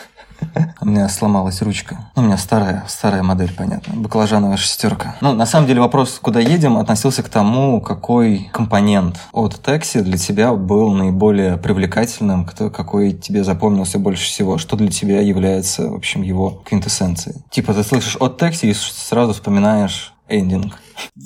[0.81, 2.09] У меня сломалась ручка.
[2.15, 3.93] Ну, у меня старая, старая модель, понятно.
[3.95, 5.15] Баклажановая шестерка.
[5.21, 10.17] Ну, на самом деле вопрос, куда едем, относился к тому, какой компонент от такси для
[10.17, 16.23] тебя был наиболее привлекательным, какой тебе запомнился больше всего, что для тебя является, в общем,
[16.23, 17.43] его квинтэссенцией.
[17.51, 20.73] Типа ты слышишь от такси и сразу вспоминаешь эндинг.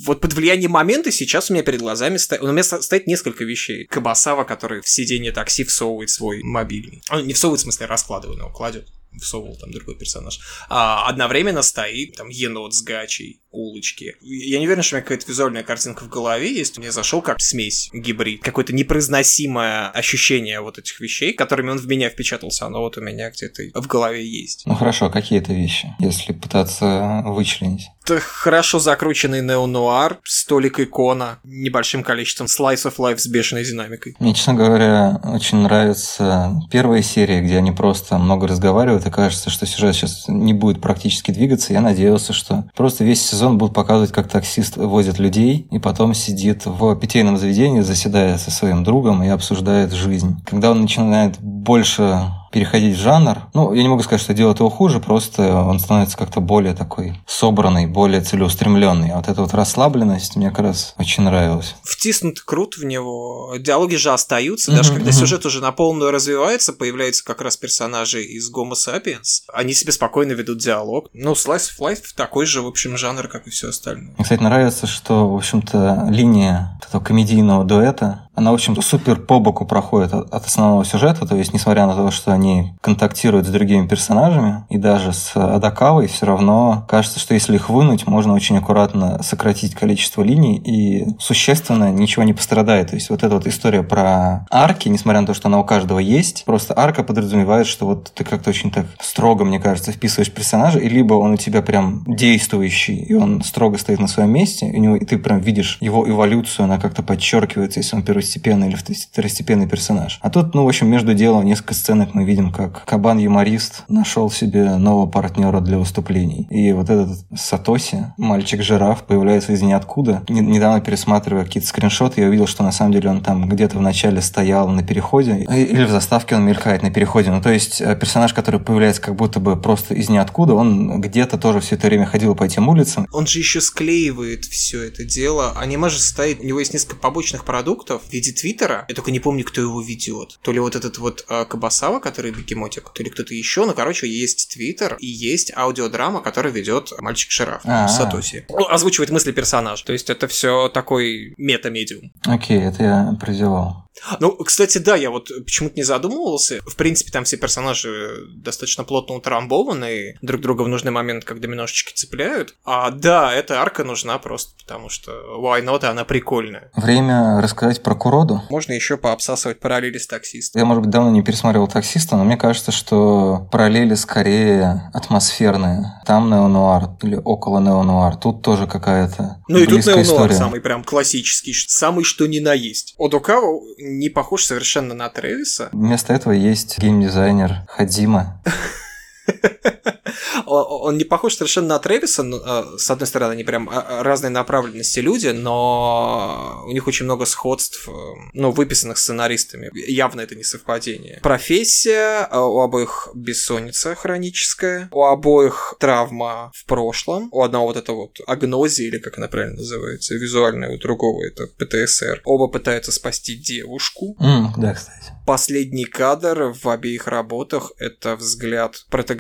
[0.06, 2.41] Вот под влиянием момента сейчас у меня перед глазами стоит...
[2.41, 3.86] У меня стоит несколько вещей.
[3.86, 7.01] Кабасава, который в сиденье такси всовывает свой мобильный.
[7.10, 8.88] Он не всовывает, в смысле, раскладывает, но кладет
[9.19, 14.15] всовывал там другой персонаж, а одновременно стоит там енот с гачей, улочки.
[14.21, 16.77] Я не уверен, что у меня какая-то визуальная картинка в голове есть.
[16.77, 18.43] Мне зашел как смесь, гибрид.
[18.43, 22.65] Какое-то непроизносимое ощущение вот этих вещей, которыми он в меня впечатался.
[22.65, 24.63] Оно вот у меня где-то в голове есть.
[24.65, 27.87] Ну хорошо, какие это вещи, если пытаться вычленить?
[28.03, 34.15] Это хорошо закрученный неонуар, столик икона, небольшим количеством slice of life с бешеной динамикой.
[34.19, 39.65] Мне, честно говоря, очень нравится первая серия, где они просто много разговаривают, и кажется, что
[39.65, 41.73] сюжет сейчас не будет практически двигаться.
[41.73, 46.65] Я надеялся, что просто весь сезон будут показывать, как таксист возит людей, и потом сидит
[46.65, 50.41] в питейном заведении, заседая со своим другом и обсуждает жизнь.
[50.45, 53.39] Когда он начинает больше переходить в жанр.
[53.53, 57.19] Ну, я не могу сказать, что делает его хуже, просто он становится как-то более такой
[57.27, 59.09] собранный, более целеустремленный.
[59.11, 61.75] А вот эта вот расслабленность мне как раз очень нравилась.
[61.83, 63.53] Втиснут крут в него.
[63.59, 68.49] Диалоги же остаются, даже когда сюжет уже на полную развивается, появляются как раз персонажи из
[68.53, 69.41] Homo sapiens.
[69.53, 71.09] Они себе спокойно ведут диалог.
[71.11, 74.13] Ну, Slice of Life такой же, в общем, жанр, как и все остальное.
[74.15, 79.39] Мне, кстати, нравится, что, в общем-то, линия этого комедийного дуэта она, в общем-то, супер по
[79.39, 83.50] боку проходит от, от основного сюжета, то есть, несмотря на то, что они контактируют с
[83.50, 88.58] другими персонажами, и даже с Адакавой, все равно кажется, что если их вынуть, можно очень
[88.58, 92.89] аккуратно сократить количество линий, и существенно ничего не пострадает.
[92.89, 96.00] То есть, вот эта вот история про арки, несмотря на то, что она у каждого
[96.00, 100.80] есть, просто арка подразумевает, что вот ты как-то очень так строго, мне кажется, вписываешь персонажа,
[100.80, 104.78] и либо он у тебя прям действующий, и он строго стоит на своем месте, и,
[104.78, 108.67] у него, и ты прям видишь его эволюцию, она как-то подчеркивается, если он первый первостепенный
[108.69, 110.19] или второстепенный персонаж.
[110.21, 114.75] А тут, ну, в общем, между делом несколько сценок мы видим, как кабан-юморист нашел себе
[114.77, 116.47] нового партнера для выступлений.
[116.49, 120.23] И вот этот Сатоси, мальчик-жираф, появляется из ниоткуда.
[120.27, 124.21] Недавно пересматривая какие-то скриншоты, я увидел, что на самом деле он там где-то в начале
[124.21, 127.31] стоял на переходе, или в заставке он мелькает на переходе.
[127.31, 131.38] Ну, то есть э, персонаж, который появляется как будто бы просто из ниоткуда, он где-то
[131.38, 133.07] тоже все это время ходил по этим улицам.
[133.11, 135.53] Он же еще склеивает все это дело.
[135.57, 138.86] Аниме же стоит, у него есть несколько побочных продуктов, виде Твиттера.
[138.88, 140.39] Я только не помню, кто его ведет.
[140.41, 143.65] То ли вот этот вот э, Кабасава, который бегемотик, то ли кто-то еще.
[143.65, 148.45] Но, короче, есть Твиттер и есть аудиодрама, который ведет мальчик-шираф Сатоси.
[148.49, 149.86] Ну, озвучивает мысли персонажа.
[149.86, 152.12] То есть это все такой мета-медиум.
[152.25, 153.85] Окей, это я прозевал.
[154.19, 156.60] Ну, кстати, да, я вот почему-то не задумывался.
[156.65, 161.93] В принципе, там все персонажи достаточно плотно утрамбованы, друг друга в нужный момент как доминошечки
[161.93, 162.55] цепляют.
[162.65, 166.71] А да, эта арка нужна просто потому, что why not, она прикольная.
[166.75, 168.41] Время рассказать про Куроду.
[168.49, 170.60] Можно еще пообсасывать параллели с таксистом.
[170.60, 176.01] Я, может быть, давно не пересматривал таксиста, но мне кажется, что параллели скорее атмосферные.
[176.05, 178.17] Там неонуар или около неонуар.
[178.17, 180.36] Тут тоже какая-то Ну и тут неонуар история.
[180.36, 182.95] самый прям классический, самый что ни на есть.
[182.97, 185.69] Одокава не похож совершенно на Трэвиса.
[185.71, 188.41] Вместо этого есть геймдизайнер Хадима.
[190.45, 194.29] Он не похож совершенно на Трэвиса, а, с одной стороны, они прям а, а, разной
[194.29, 197.91] направленности люди, но у них очень много сходств, э,
[198.33, 199.71] ну, выписанных сценаристами.
[199.73, 201.19] Явно это не совпадение.
[201.21, 208.19] Профессия, у обоих бессонница хроническая, у обоих травма в прошлом, у одного вот это вот
[208.27, 212.21] агнозия, или как она правильно называется, визуальная, у другого это ПТСР.
[212.25, 214.15] Оба пытаются спасти девушку.
[214.21, 215.13] Mm, да, кстати.
[215.25, 219.14] Последний кадр в обеих работах— это взгляд протагониста,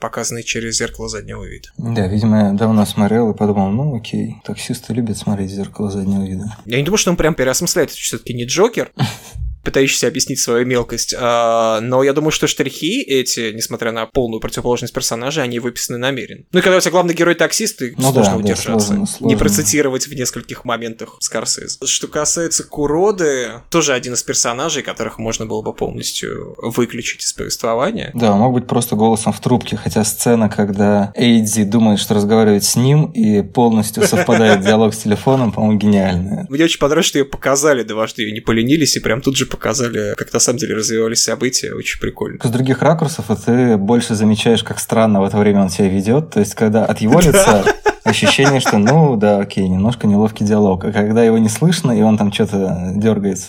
[0.00, 1.68] показанный через зеркало заднего вида.
[1.78, 6.56] Да, видимо, я давно смотрел и подумал, ну окей, таксисты любят смотреть зеркало заднего вида.
[6.64, 8.92] Я не думаю, что он прям переосмысляет, это все-таки не Джокер
[9.66, 11.12] пытающийся объяснить свою мелкость.
[11.18, 16.44] А, но я думаю, что штрихи эти, несмотря на полную противоположность персонажа, они выписаны намеренно.
[16.52, 18.90] Ну и когда у тебя главный герой таксист, ты ну сложно да, удержаться.
[18.90, 19.26] Да, сложно, сложно.
[19.26, 21.84] Не процитировать в нескольких моментах Скорсезе.
[21.84, 28.12] Что касается Куроды, тоже один из персонажей, которых можно было бы полностью выключить из повествования.
[28.14, 32.76] Да, мог быть просто голосом в трубке, хотя сцена, когда Эйдзи думает, что разговаривает с
[32.76, 36.46] ним, и полностью совпадает диалог с телефоном, по-моему, гениальная.
[36.48, 40.14] Мне очень понравилось, что ее показали, что ее не поленились, и прям тут же показали,
[40.16, 42.38] как на самом деле развивались события, очень прикольно.
[42.42, 46.30] С других ракурсов, и ты больше замечаешь, как странно в это время он себя ведет.
[46.30, 47.64] То есть, когда от его лица
[48.04, 50.84] ощущение, что, ну, да, окей, немножко неловкий диалог.
[50.84, 53.48] А когда его не слышно, и он там что-то дергается.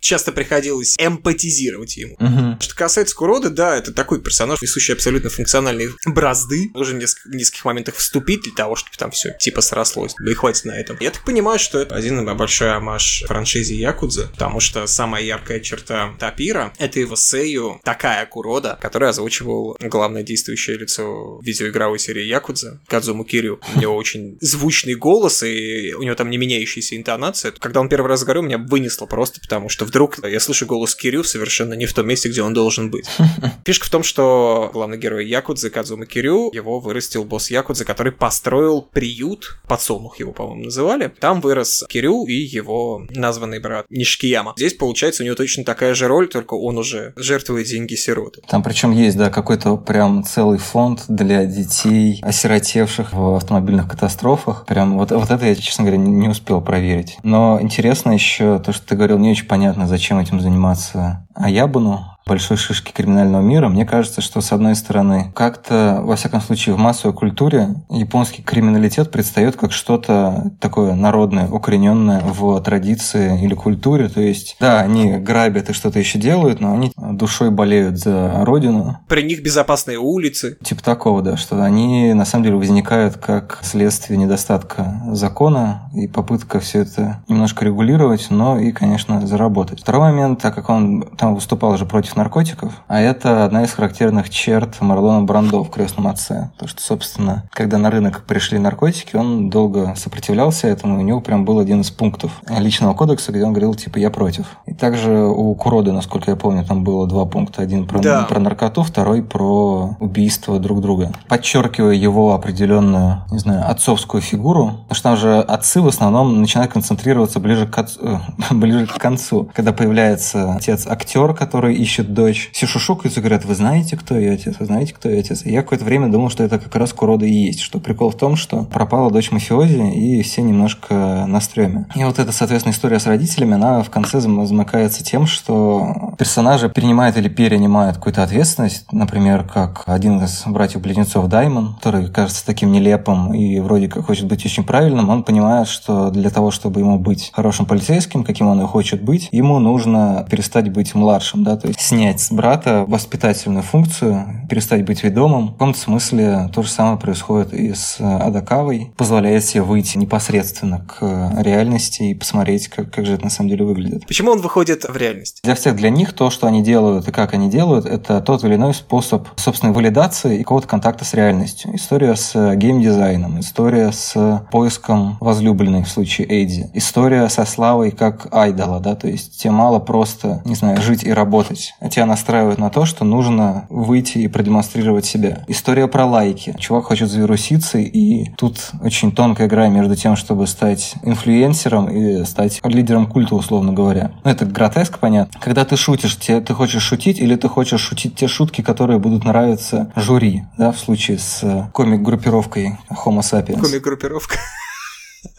[0.00, 2.14] Часто приходилось эмпатизировать ему.
[2.18, 2.60] Угу.
[2.60, 6.70] Что касается Куроды, да, это такой персонаж, несущий абсолютно функциональные бразды.
[6.74, 10.14] Уже в нескольких, нескольких моментах вступить для того, чтобы там все типа срослось.
[10.20, 10.96] Да и хватит на этом.
[11.00, 16.14] Я так понимаю, что это один большой амаш франшизе Якудза, потому что самая яркая черта
[16.18, 23.24] Тапира— это его сею такая Курода, который озвучивал главное действующее лицо видеоигровой серии Якудза, Кадзуму
[23.24, 23.60] Кирю.
[23.74, 27.52] У него очень звучный голос, и у него там не меняющаяся интонация.
[27.52, 31.24] Когда он первый раз говорил, меня вынесло просто, потому что вдруг я слышу голос Кирю
[31.24, 33.06] совершенно не в том месте, где он должен быть.
[33.64, 38.82] Фишка в том, что главный герой Якудзы Кадзума Кирю, его вырастил босс Якудзы, который построил
[38.82, 41.12] приют, подсолнух его, по-моему, называли.
[41.20, 44.54] Там вырос Кирю и его названный брат Нишкияма.
[44.56, 48.42] Здесь, получается, у него точно такая же роль, только он уже жертвует деньги сироты.
[48.48, 54.66] Там причем есть, да, какой-то прям целый фонд для детей, осиротевших в автомобильных катастрофах.
[54.66, 57.18] Прям вот, вот это я, честно говоря, не успел проверить.
[57.22, 61.26] Но интересно еще то, что ты говорил, не очень понятно, зачем этим заниматься.
[61.34, 66.76] Аябуну, большой шишки криминального мира, мне кажется, что, с одной стороны, как-то, во всяком случае,
[66.76, 74.08] в массовой культуре японский криминалитет предстает как что-то такое народное, укорененное в традиции или культуре.
[74.08, 78.98] То есть, да, они грабят и что-то еще делают, но они душой болеют за родину.
[79.08, 80.58] При них безопасные улицы.
[80.62, 86.60] Типа такого, да, что они на самом деле возникают как следствие недостатка закона и попытка
[86.60, 89.80] все это немножко регулировать, но и, конечно, заработать.
[89.80, 94.28] Второй момент, так как он там выступал же против наркотиков, а это одна из характерных
[94.28, 96.50] черт Марлона Брандо в «Крестном отце».
[96.58, 101.20] То, что, собственно, когда на рынок пришли наркотики, он долго сопротивлялся этому, и у него
[101.20, 104.46] прям был один из пунктов личного кодекса, где он говорил, типа, я против.
[104.66, 107.62] И также у Куроды, насколько я помню, там было два пункта.
[107.62, 108.22] Один про, да.
[108.24, 111.12] про наркоту, второй про убийство друг друга.
[111.28, 116.72] Подчеркивая его определенную, не знаю, отцовскую фигуру, потому что там же отцы в основном начинают
[116.72, 122.66] концентрироваться ближе к, отцу, ближе к концу, когда появляется отец актер, который ищет дочь, все
[122.66, 125.44] шушукаются и говорят, вы знаете, кто ее отец, вы знаете, кто ее отец.
[125.44, 128.16] И я какое-то время думал, что это как раз Курода и есть, что прикол в
[128.16, 131.86] том, что пропала дочь мафиози, и все немножко на стреме.
[131.94, 137.16] И вот эта, соответственно, история с родителями, она в конце замыкается тем, что персонажи принимают
[137.16, 143.60] или перенимают какую-то ответственность, например, как один из братьев-близнецов Даймон, который кажется таким нелепым и
[143.60, 147.66] вроде как хочет быть очень правильным, он понимает, что для того, чтобы ему быть хорошим
[147.66, 152.20] полицейским, каким он и хочет быть, ему нужно перестать быть младшим, да, то есть снять
[152.20, 155.48] с брата воспитательную функцию, перестать быть ведомым.
[155.48, 161.32] В каком-то смысле то же самое происходит и с Адакавой, позволяет себе выйти непосредственно к
[161.42, 164.06] реальности и посмотреть, как, как же это на самом деле выглядит.
[164.06, 165.40] Почему он выходит в реальность?
[165.42, 168.54] Для всех, для них то, что они делают и как они делают, это тот или
[168.54, 171.74] иной способ собственной валидации и какого-то контакта с реальностью.
[171.74, 178.78] История с геймдизайном, история с поиском возлюбленной в случае Эйди, история со славой как айдола,
[178.78, 182.84] да, то есть тебе мало просто, не знаю, жить и работать, тебя настраивают на то,
[182.84, 185.44] что нужно выйти и продемонстрировать себя.
[185.48, 186.54] История про лайки.
[186.58, 192.60] Чувак хочет завируситься, и тут очень тонкая игра между тем, чтобы стать инфлюенсером и стать
[192.64, 194.12] лидером культа, условно говоря.
[194.24, 195.38] Ну, это гротеск, понятно.
[195.40, 199.24] Когда ты шутишь, те, ты хочешь шутить или ты хочешь шутить те шутки, которые будут
[199.24, 203.60] нравиться жюри, да, в случае с комик-группировкой Homo sapiens.
[203.60, 204.36] Комик-группировка.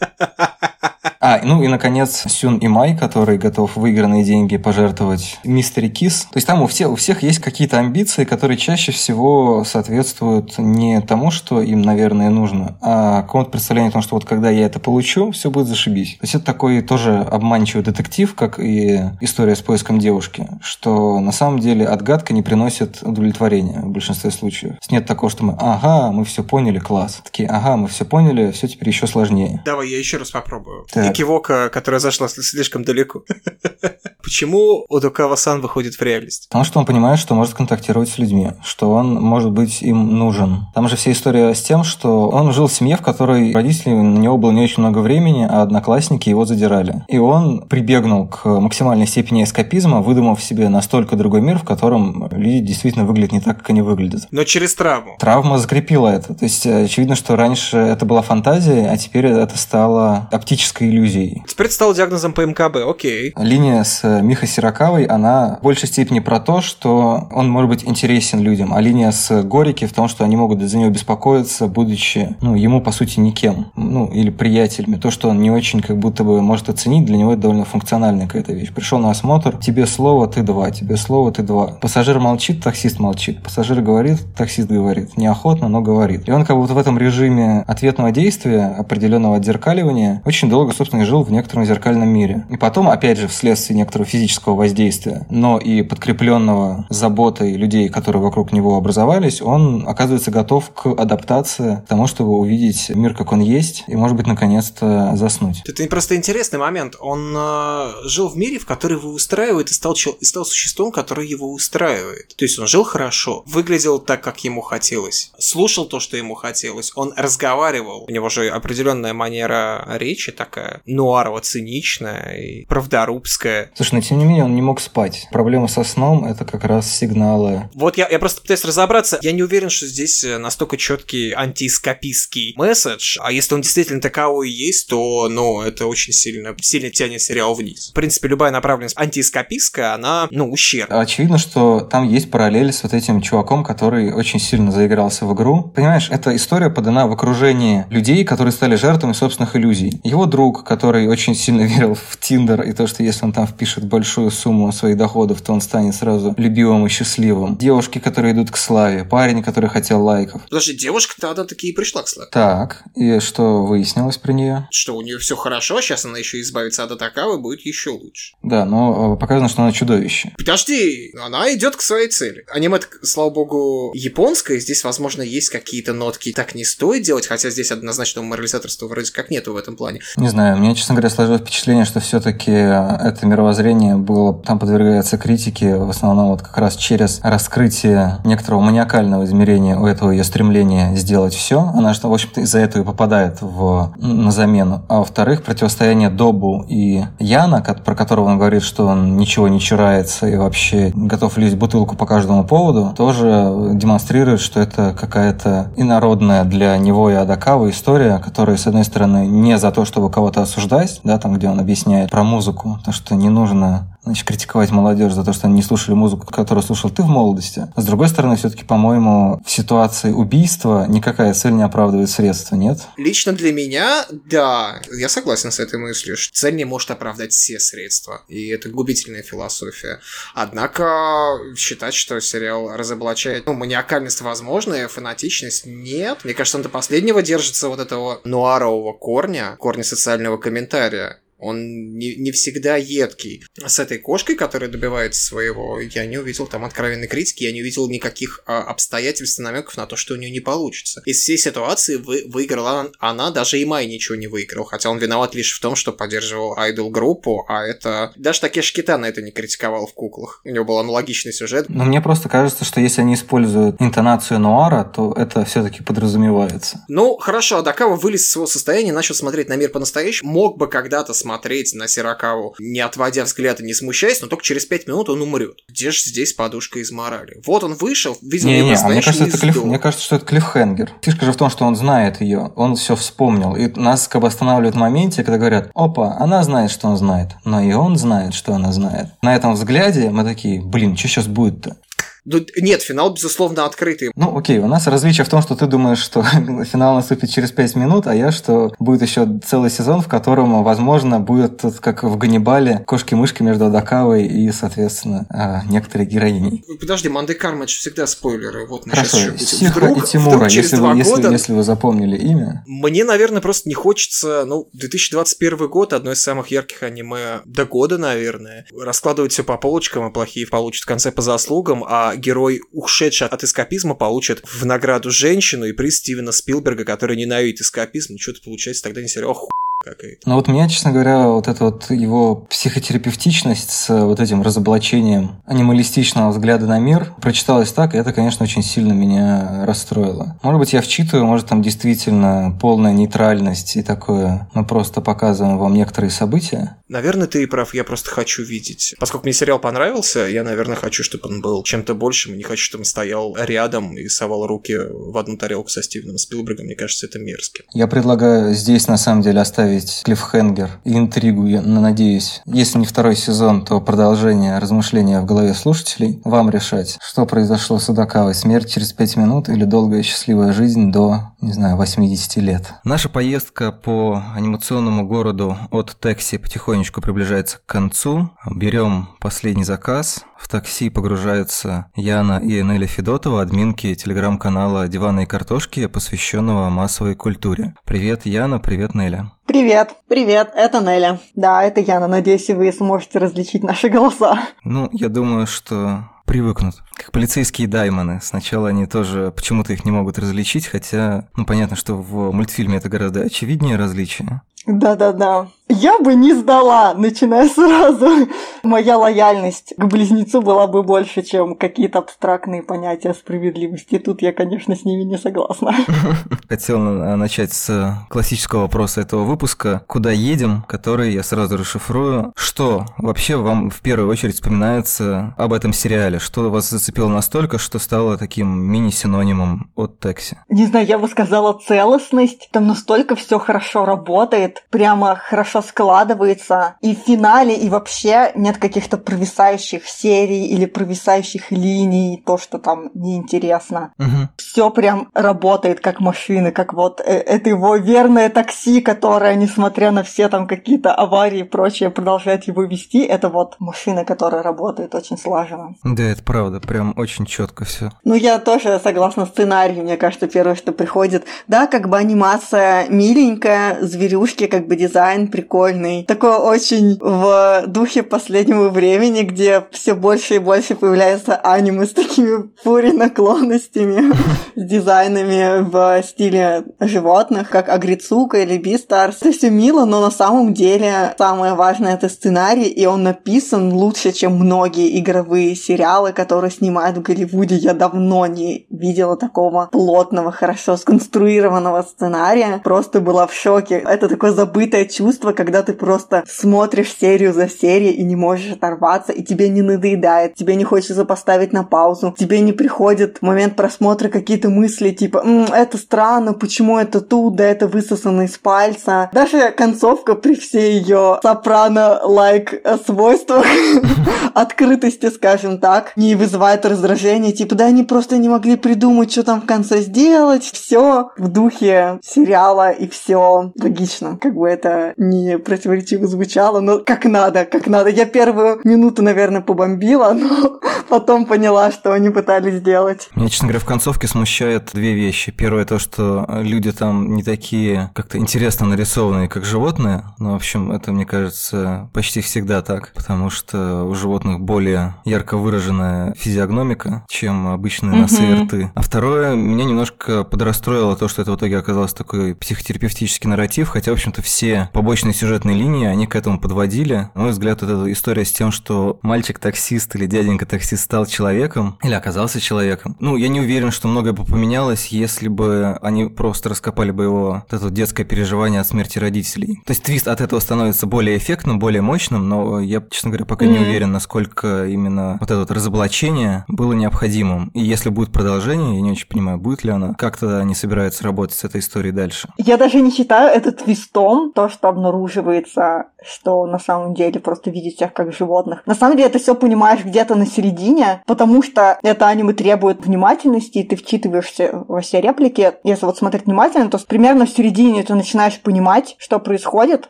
[1.22, 6.22] А, ну и, наконец, Сюн и Май, который готов выигранные деньги пожертвовать Мистери Кис.
[6.32, 11.02] То есть там у всех, у всех есть какие-то амбиции, которые чаще всего соответствуют не
[11.02, 14.80] тому, что им, наверное, нужно, а какому-то представлению о том, что вот когда я это
[14.80, 16.12] получу, все будет зашибись.
[16.12, 21.32] То есть это такой тоже обманчивый детектив, как и история с поиском девушки, что на
[21.32, 24.76] самом деле отгадка не приносит удовлетворения в большинстве случаев.
[24.90, 27.20] Нет такого, что мы, ага, мы все поняли, класс.
[27.22, 29.60] Такие, ага, мы все поняли, все теперь еще сложнее.
[29.66, 30.86] Давай я еще раз попробую.
[30.90, 33.24] Так экивока, которая зашла слишком далеко.
[34.22, 36.46] Почему Одукава-сан выходит в реальность?
[36.48, 40.66] Потому что он понимает, что может контактировать с людьми, что он может быть им нужен.
[40.74, 44.18] Там же вся история с тем, что он жил в семье, в которой родители на
[44.18, 47.02] него было не очень много времени, а одноклассники его задирали.
[47.08, 52.60] И он прибегнул к максимальной степени эскапизма, выдумав себе настолько другой мир, в котором люди
[52.60, 54.28] действительно выглядят не так, как они выглядят.
[54.30, 55.16] Но через травму.
[55.18, 56.34] Травма закрепила это.
[56.34, 60.99] То есть очевидно, что раньше это была фантазия, а теперь это стало оптической иллюзией.
[61.46, 63.32] Теперь это стало диагнозом по МКБ, окей.
[63.36, 68.40] Линия с Миха Сиракавой, она в большей степени про то, что он может быть интересен
[68.40, 72.54] людям, а линия с Горики в том, что они могут за него беспокоиться, будучи, ну,
[72.54, 74.96] ему, по сути, никем, ну, или приятелями.
[74.96, 78.26] То, что он не очень как будто бы может оценить, для него это довольно функциональная
[78.26, 78.72] какая-то вещь.
[78.72, 81.68] Пришел на осмотр, тебе слово, ты два, тебе слово, ты два.
[81.80, 83.42] Пассажир молчит, таксист молчит.
[83.42, 85.16] Пассажир говорит, таксист говорит.
[85.16, 86.28] Неохотно, но говорит.
[86.28, 91.04] И он как будто в этом режиме ответного действия, определенного отзеркаливания, очень долго, собственно, и
[91.04, 92.46] жил в некотором зеркальном мире.
[92.50, 98.52] И потом, опять же, вследствие некоторого физического воздействия, но и подкрепленного заботой людей, которые вокруг
[98.52, 103.84] него образовались, он оказывается готов к адаптации, к тому, чтобы увидеть мир, как он есть,
[103.86, 105.62] и, может быть, наконец-то заснуть.
[105.66, 106.96] Это просто интересный момент.
[107.00, 111.26] Он э, жил в мире, в который его устраивает, и стал, и стал существом, которое
[111.26, 112.34] его устраивает.
[112.36, 116.92] То есть он жил хорошо, выглядел так, как ему хотелось, слушал то, что ему хотелось,
[116.94, 118.04] он разговаривал.
[118.08, 123.70] У него же определенная манера речи такая, нуарово-циничная и правдорубская.
[123.74, 125.28] Слушай, но тем не менее он не мог спать.
[125.32, 127.68] Проблема со сном– это как раз сигналы.
[127.74, 129.18] Вот я, я просто пытаюсь разобраться.
[129.22, 133.18] Я не уверен, что здесь э, настолько четкий антископистский месседж.
[133.20, 137.90] А если он действительно таковой есть, то, ну, это очень сильно, сильно тянет сериал вниз.
[137.90, 141.00] В принципе, любая направленность антископистская, она, ну, ущербна.
[141.00, 145.72] Очевидно, что там есть параллели с вот этим чуваком, который очень сильно заигрался в игру.
[145.74, 150.00] Понимаешь, эта история подана в окружении людей, которые стали жертвами собственных иллюзий.
[150.04, 153.84] Его друг, который очень сильно верил в Тиндер и то, что если он там впишет
[153.84, 157.56] большую сумму своих доходов, то он станет сразу любимым и счастливым.
[157.56, 159.04] Девушки, которые идут к славе.
[159.04, 160.42] Парень, который хотел лайков.
[160.44, 162.30] Подожди, девушка-то она таки и пришла к славе.
[162.32, 164.68] Так, и что выяснилось про нее?
[164.70, 168.34] Что у нее все хорошо, сейчас она еще избавится от Атакавы, будет еще лучше.
[168.44, 170.32] Да, но э, показано, что она чудовище.
[170.38, 172.44] Подожди, она идет к своей цели.
[172.48, 176.32] Аниме, слава богу, японское, здесь, возможно, есть какие-то нотки.
[176.32, 180.00] Так не стоит делать, хотя здесь однозначного морализаторства вроде как нету в этом плане.
[180.16, 185.76] Не знаю, мне, честно говоря, сложилось впечатление, что все-таки это мировоззрение было, там подвергается критике
[185.76, 191.34] в основном вот как раз через раскрытие некоторого маниакального измерения у этого ее стремления сделать
[191.34, 191.60] все.
[191.74, 194.82] Она что, в общем-то, из-за этого и попадает в, на замену.
[194.88, 200.26] А во-вторых, противостояние Добу и Яна, про которого он говорит, что он ничего не чурается
[200.26, 206.76] и вообще готов лезть бутылку по каждому поводу, тоже демонстрирует, что это какая-то инородная для
[206.78, 211.18] него и Адакава история, которая, с одной стороны, не за то, чтобы кого-то осуждать, да,
[211.18, 215.32] там, где он объясняет про музыку, то, что не нужно значит, критиковать молодежь за то,
[215.32, 217.68] что они не слушали музыку, которую слушал ты в молодости.
[217.76, 222.78] с другой стороны, все-таки, по-моему, в ситуации убийства никакая цель не оправдывает средства, нет?
[222.96, 227.58] Лично для меня, да, я согласен с этой мыслью, что цель не может оправдать все
[227.60, 228.22] средства.
[228.28, 230.00] И это губительная философия.
[230.34, 236.24] Однако считать, что сериал разоблачает ну, маниакальность возможная, фанатичность нет.
[236.24, 241.18] Мне кажется, он до последнего держится вот этого нуарового корня, корня социального комментария.
[241.40, 243.42] Он не, не всегда едкий.
[243.64, 247.88] С этой кошкой, которая добивается своего, я не увидел там откровенной критики, я не увидел
[247.88, 251.02] никаких а, обстоятельств и намеков на то, что у нее не получится.
[251.06, 255.34] Из всей ситуации вы, выиграла она, даже и Май ничего не выиграл, хотя он виноват
[255.34, 258.12] лишь в том, что поддерживал айдол-группу, а это...
[258.16, 260.42] Даже Такеш Китана это не критиковал в куклах.
[260.44, 261.66] У него был аналогичный сюжет.
[261.68, 266.84] Но мне просто кажется, что если они используют интонацию нуара, то это все-таки подразумевается.
[266.88, 271.14] Ну, хорошо, Адакава вылез из своего состояния, начал смотреть на мир по-настоящему, мог бы когда-то
[271.14, 275.08] смотреть смотреть на Сиракаву, не отводя взгляд и не смущаясь, но только через пять минут
[275.08, 275.60] он умрет.
[275.68, 277.40] Где же здесь подушка из морали?
[277.46, 279.62] Вот он вышел, видимо, не, не, а мне кажется, это клиф...
[279.62, 280.90] мне кажется, что это клиффхенгер.
[281.02, 283.54] Фишка же в том, что он знает ее, он все вспомнил.
[283.54, 287.28] И нас как бы останавливают в моменте, когда говорят, опа, она знает, что он знает,
[287.44, 289.06] но и он знает, что она знает.
[289.22, 291.76] На этом взгляде мы такие, блин, что сейчас будет-то?
[292.24, 294.10] Нет, финал, безусловно, открытый.
[294.14, 296.22] Ну, окей, у нас различие в том, что ты думаешь, что
[296.64, 301.20] финал наступит через 5 минут, а я, что будет еще целый сезон, в котором, возможно,
[301.20, 306.64] будет, как в Ганнибале, кошки-мышки между Адакавой и, соответственно, а, некоторые героини.
[306.80, 308.66] Подожди, Манды Карма, это всегда спойлеры.
[308.66, 309.18] Вот Хорошо,
[309.62, 311.30] вдруг, и Тимура, вдруг если, вы, если, года...
[311.30, 312.62] если вы запомнили имя.
[312.66, 317.98] Мне, наверное, просто не хочется, ну, 2021 год, одно из самых ярких аниме до года,
[317.98, 318.66] наверное.
[318.76, 323.44] Раскладывать все по полочкам, и плохие получат в конце по заслугам, а герой, ушедший от
[323.44, 328.14] эскапизма, получит в награду женщину и приз Стивена Спилберга, который ненавидит эскапизм.
[328.14, 329.34] Ну, что-то получается тогда не сериал,
[329.80, 330.28] какая-то.
[330.28, 336.30] Ну вот меня, честно говоря, вот эта вот его психотерапевтичность с вот этим разоблачением анималистичного
[336.30, 340.38] взгляда на мир прочиталась так, и это, конечно, очень сильно меня расстроило.
[340.42, 345.74] Может быть, я вчитываю, может, там действительно полная нейтральность и такое, мы просто показываем вам
[345.74, 346.76] некоторые события.
[346.88, 348.94] Наверное, ты и прав, я просто хочу видеть.
[348.98, 352.82] Поскольку мне сериал понравился, я, наверное, хочу, чтобы он был чем-то большим, не хочу, чтобы
[352.82, 357.18] он стоял рядом и совал руки в одну тарелку со Стивеном Спилбергом, мне кажется, это
[357.18, 357.62] мерзко.
[357.72, 362.42] Я предлагаю здесь, на самом деле, оставить оставить клиффхенгер и интригу, я надеюсь.
[362.46, 366.20] Если не второй сезон, то продолжение размышления в голове слушателей.
[366.24, 368.34] Вам решать, что произошло с Удакавой.
[368.34, 372.74] Смерть через пять минут или долгая счастливая жизнь до, не знаю, 80 лет.
[372.84, 378.30] Наша поездка по анимационному городу от Текси потихонечку приближается к концу.
[378.50, 380.24] Берем последний заказ.
[380.38, 387.74] В такси погружаются Яна и Энеля Федотова, админки телеграм-канала «Диваны и картошки», посвященного массовой культуре.
[387.84, 389.32] Привет, Яна, привет, Неля.
[389.50, 391.18] Привет, привет, это Неля.
[391.34, 392.06] Да, это Яна.
[392.06, 394.38] Надеюсь, вы сможете различить наши голоса.
[394.62, 396.76] Ну, я думаю, что привыкнут.
[396.94, 398.20] Как полицейские даймоны.
[398.22, 402.88] Сначала они тоже почему-то их не могут различить, хотя, ну, понятно, что в мультфильме это
[402.88, 404.40] гораздо очевиднее различие.
[404.66, 405.48] Да-да-да.
[405.72, 408.28] Я бы не сдала, начиная сразу.
[408.64, 414.00] Моя лояльность к близнецу была бы больше, чем какие-то абстрактные понятия справедливости.
[414.00, 415.72] Тут я, конечно, с ними не согласна.
[416.48, 419.82] Хотел начать с классического вопроса этого выпуска.
[419.86, 420.64] Куда едем?
[420.66, 422.32] Который я сразу расшифрую.
[422.34, 426.18] Что вообще вам в первую очередь вспоминается об этом сериале?
[426.18, 430.36] Что вас зацепило настолько, что стало таким мини-синонимом от Текси?
[430.48, 432.48] Не знаю, я бы сказала целостность.
[432.50, 434.64] Там настолько все хорошо работает.
[434.70, 436.76] Прямо хорошо хорошо складывается.
[436.80, 442.90] И в финале, и вообще нет каких-то провисающих серий или провисающих линий, то, что там
[442.94, 443.92] неинтересно.
[443.98, 444.28] Угу.
[444.36, 450.02] Все прям работает как машины, как вот э, это его верное такси, которое, несмотря на
[450.02, 453.04] все там какие-то аварии и прочее, продолжает его вести.
[453.04, 455.74] Это вот машина, которая работает очень слаженно.
[455.84, 457.90] Да, это правда, прям очень четко все.
[458.04, 461.24] Ну, я тоже согласна сценарию, мне кажется, первое, что приходит.
[461.48, 466.04] Да, как бы анимация миленькая, зверюшки, как бы дизайн прикольный прикольный.
[466.04, 472.48] Такой очень в духе последнего времени, где все больше и больше появляется аниме с такими
[472.62, 474.12] пури наклонностями,
[474.54, 479.18] с дизайнами в стиле животных, как Агрицука или Бистарс.
[479.20, 484.12] Это все мило, но на самом деле самое важное это сценарий, и он написан лучше,
[484.12, 487.56] чем многие игровые сериалы, которые снимают в Голливуде.
[487.56, 492.60] Я давно не видела такого плотного, хорошо сконструированного сценария.
[492.62, 493.82] Просто была в шоке.
[493.84, 499.10] Это такое забытое чувство, когда ты просто смотришь серию за серией и не можешь оторваться,
[499.12, 503.56] и тебе не надоедает, тебе не хочется поставить на паузу, тебе не приходит в момент
[503.56, 509.08] просмотра какие-то мысли типа М, «это странно, почему это тут, да это высосано из пальца».
[509.14, 513.46] Даже концовка при всей ее сопрано-лайк свойствах,
[514.34, 519.40] открытости, скажем так, не вызывает раздражения, типа да они просто не могли придумать, что там
[519.40, 526.06] в конце сделать, все в духе сериала и все логично, как бы это не противоречиво
[526.06, 527.90] звучало, но как надо, как надо.
[527.90, 530.60] Я первую минуту, наверное, побомбила, но
[530.90, 533.08] потом поняла, что они пытались сделать.
[533.14, 535.32] Меня, честно говоря, в концовке смущает две вещи.
[535.32, 540.04] Первое то, что люди там не такие как-то интересно нарисованные, как животные.
[540.18, 545.36] Ну, в общем, это, мне кажется, почти всегда так, потому что у животных более ярко
[545.36, 548.72] выраженная физиогномика, чем обычные носы и рты.
[548.74, 553.92] А второе, меня немножко подрастроило то, что это в итоге оказалось такой психотерапевтический нарратив, хотя,
[553.92, 557.10] в общем-то, все побочные сюжетные линии, они к этому подводили.
[557.14, 561.94] На мой взгляд, вот эта история с тем, что мальчик-таксист или дяденька-таксист стал человеком или
[561.94, 562.96] оказался человеком.
[563.00, 567.42] Ну, я не уверен, что многое бы поменялось, если бы они просто раскопали бы его
[567.50, 569.62] вот это детское переживание от смерти родителей.
[569.66, 573.44] То есть твист от этого становится более эффектным, более мощным, но я, честно говоря, пока
[573.44, 573.48] mm-hmm.
[573.48, 577.50] не уверен, насколько именно вот это вот разоблачение было необходимым.
[577.54, 581.04] И если будет продолжение, я не очень понимаю, будет ли оно, как то они собираются
[581.04, 582.28] работать с этой историей дальше.
[582.38, 587.74] Я даже не считаю это твистом, то, что обнаруживается, что на самом деле просто видит
[587.74, 588.62] всех как животных.
[588.66, 590.69] На самом деле это все понимаешь где-то на середине,
[591.06, 595.52] потому что это аниме требует внимательности, и ты вчитываешься во все реплики.
[595.64, 599.86] Если вот смотреть внимательно, то примерно в середине ты начинаешь понимать, что происходит,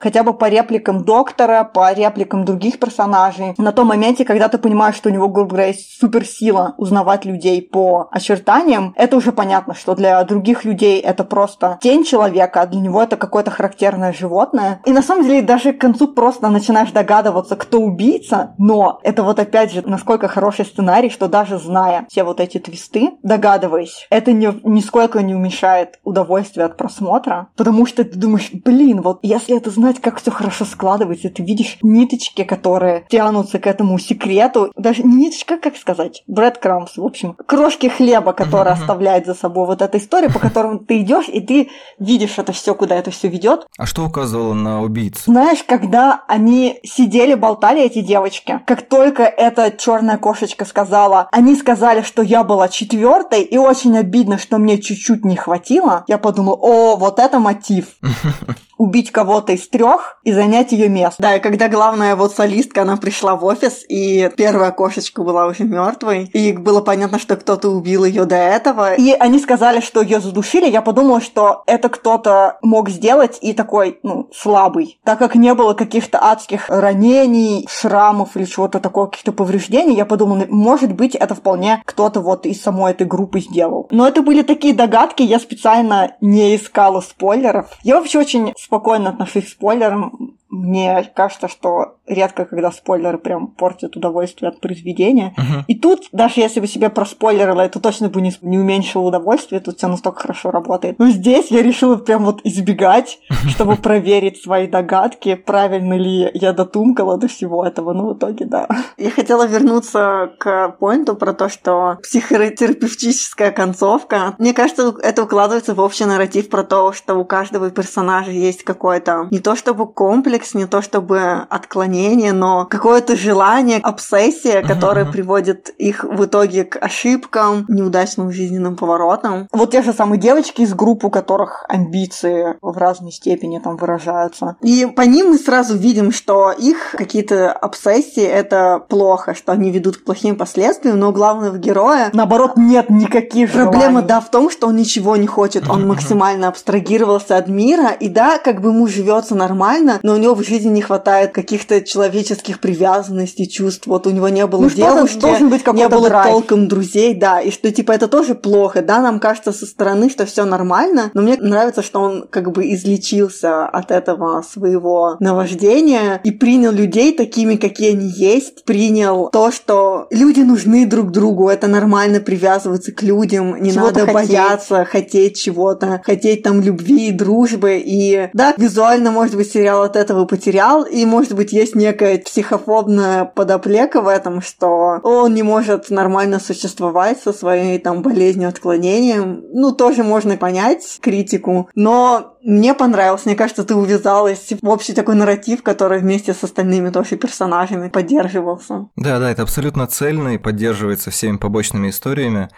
[0.01, 3.55] хотя бы по репликам доктора, по репликам других персонажей.
[3.59, 7.63] На том моменте, когда ты понимаешь, что у него, грубо говоря, есть суперсила узнавать людей
[7.63, 12.81] по очертаниям, это уже понятно, что для других людей это просто тень человека, а для
[12.81, 14.81] него это какое-то характерное животное.
[14.85, 19.39] И на самом деле даже к концу просто начинаешь догадываться, кто убийца, но это вот
[19.39, 24.53] опять же, насколько хороший сценарий, что даже зная все вот эти твисты, догадываясь, это не,
[24.65, 30.01] нисколько не уменьшает удовольствие от просмотра, потому что ты думаешь, блин, вот если это знать,
[30.01, 35.59] как все хорошо складывается, ты видишь ниточки, которые тянутся к этому секрету, даже не ниточка,
[35.59, 40.39] как сказать, breadcrumbs, в общем, крошки хлеба, которые оставляет за собой вот эта история, по
[40.41, 43.67] которому ты идешь, и ты видишь это все, куда это все ведет.
[43.79, 45.25] А что указывало на убийц.
[45.27, 52.03] Знаешь, когда они сидели, болтали, эти девочки, как только эта черная кошечка сказала, они сказали,
[52.03, 56.97] что я была четвертой, и очень обидно, что мне чуть-чуть не хватило, я подумала, о,
[56.97, 57.87] вот это мотив.
[58.81, 61.23] убить кого-то из трех и занять ее место.
[61.23, 65.65] Да, и когда главная вот солистка, она пришла в офис, и первая кошечка была уже
[65.65, 68.95] мертвой, и было понятно, что кто-то убил ее до этого.
[68.95, 70.71] И они сказали, что ее задушили.
[70.71, 74.99] Я подумала, что это кто-то мог сделать и такой, ну, слабый.
[75.05, 80.47] Так как не было каких-то адских ранений, шрамов или чего-то такого, каких-то повреждений, я подумала,
[80.51, 83.87] может быть, это вполне кто-то вот из самой этой группы сделал.
[83.91, 87.71] Но это были такие догадки, я специально не искала спойлеров.
[87.83, 93.97] Я вообще очень спокойно отношусь к спойлерам мне кажется, что редко, когда спойлеры прям портят
[93.97, 95.33] удовольствие от произведения.
[95.37, 95.65] Мгм.
[95.69, 99.79] И тут, даже если бы себе проспойлерила, это точно бы не, не уменьшило удовольствие, тут
[99.79, 100.99] все настолько хорошо работает.
[100.99, 107.17] Но здесь я решила прям вот избегать, чтобы проверить свои догадки, правильно ли я дотумкала
[107.17, 107.93] до всего этого.
[107.93, 108.67] Ну, в итоге, да.
[108.97, 114.35] Я хотела вернуться к поинту про то, что психотерапевтическая концовка.
[114.39, 119.29] Мне кажется, это укладывается в общий нарратив про то, что у каждого персонажа есть какой-то
[119.31, 125.13] не то чтобы комплекс, не то чтобы отклонение, но какое-то желание, обсессия, которая мгм.
[125.13, 129.49] приводит их в итоге к ошибкам, неудачным жизненным поворотам.
[129.53, 134.57] Вот те же самые девочки из группы, у которых амбиции в разной степени там выражаются.
[134.63, 139.99] И по ним мы сразу видим, что их какие-то обсессии— это плохо, что они ведут
[139.99, 144.09] к плохим последствиям, но главного героя, наоборот, нет никаких Проблема, желаний.
[144.09, 145.69] да, в том, что он ничего не хочет.
[145.69, 150.30] Он максимально абстрагировался от мира, и да, как бы ему живется нормально, но у него
[150.35, 153.87] в жизни не хватает каких-то человеческих привязанностей, чувств.
[153.87, 156.31] Вот у него не было Ну, девушки, должен быть не было драйв.
[156.33, 160.27] толком друзей, да, и что типа это тоже плохо, да, нам кажется со стороны, что
[160.27, 166.31] все нормально, но мне нравится, что он как бы излечился от этого своего наваждения и
[166.31, 172.21] принял людей такими, какие они есть, принял то, что люди нужны друг другу, это нормально
[172.21, 174.31] привязываться к людям, не Чего-то надо хотеть.
[174.31, 179.97] бояться хотеть чего-то, хотеть там любви и дружбы, и да, визуально, может быть, сериал от
[179.97, 185.91] этого потерял, и, может быть, есть некая психофобная подоплека в этом, что он не может
[185.91, 189.45] нормально существовать со своей там болезнью, отклонением.
[189.53, 193.27] Ну, тоже можно понять критику, но мне понравилось.
[193.27, 198.87] Мне кажется, ты увязалась в общий такой нарратив, который вместе с остальными тоже персонажами поддерживался.
[198.97, 202.49] Да, да, это абсолютно цельно и поддерживается всеми побочными историями.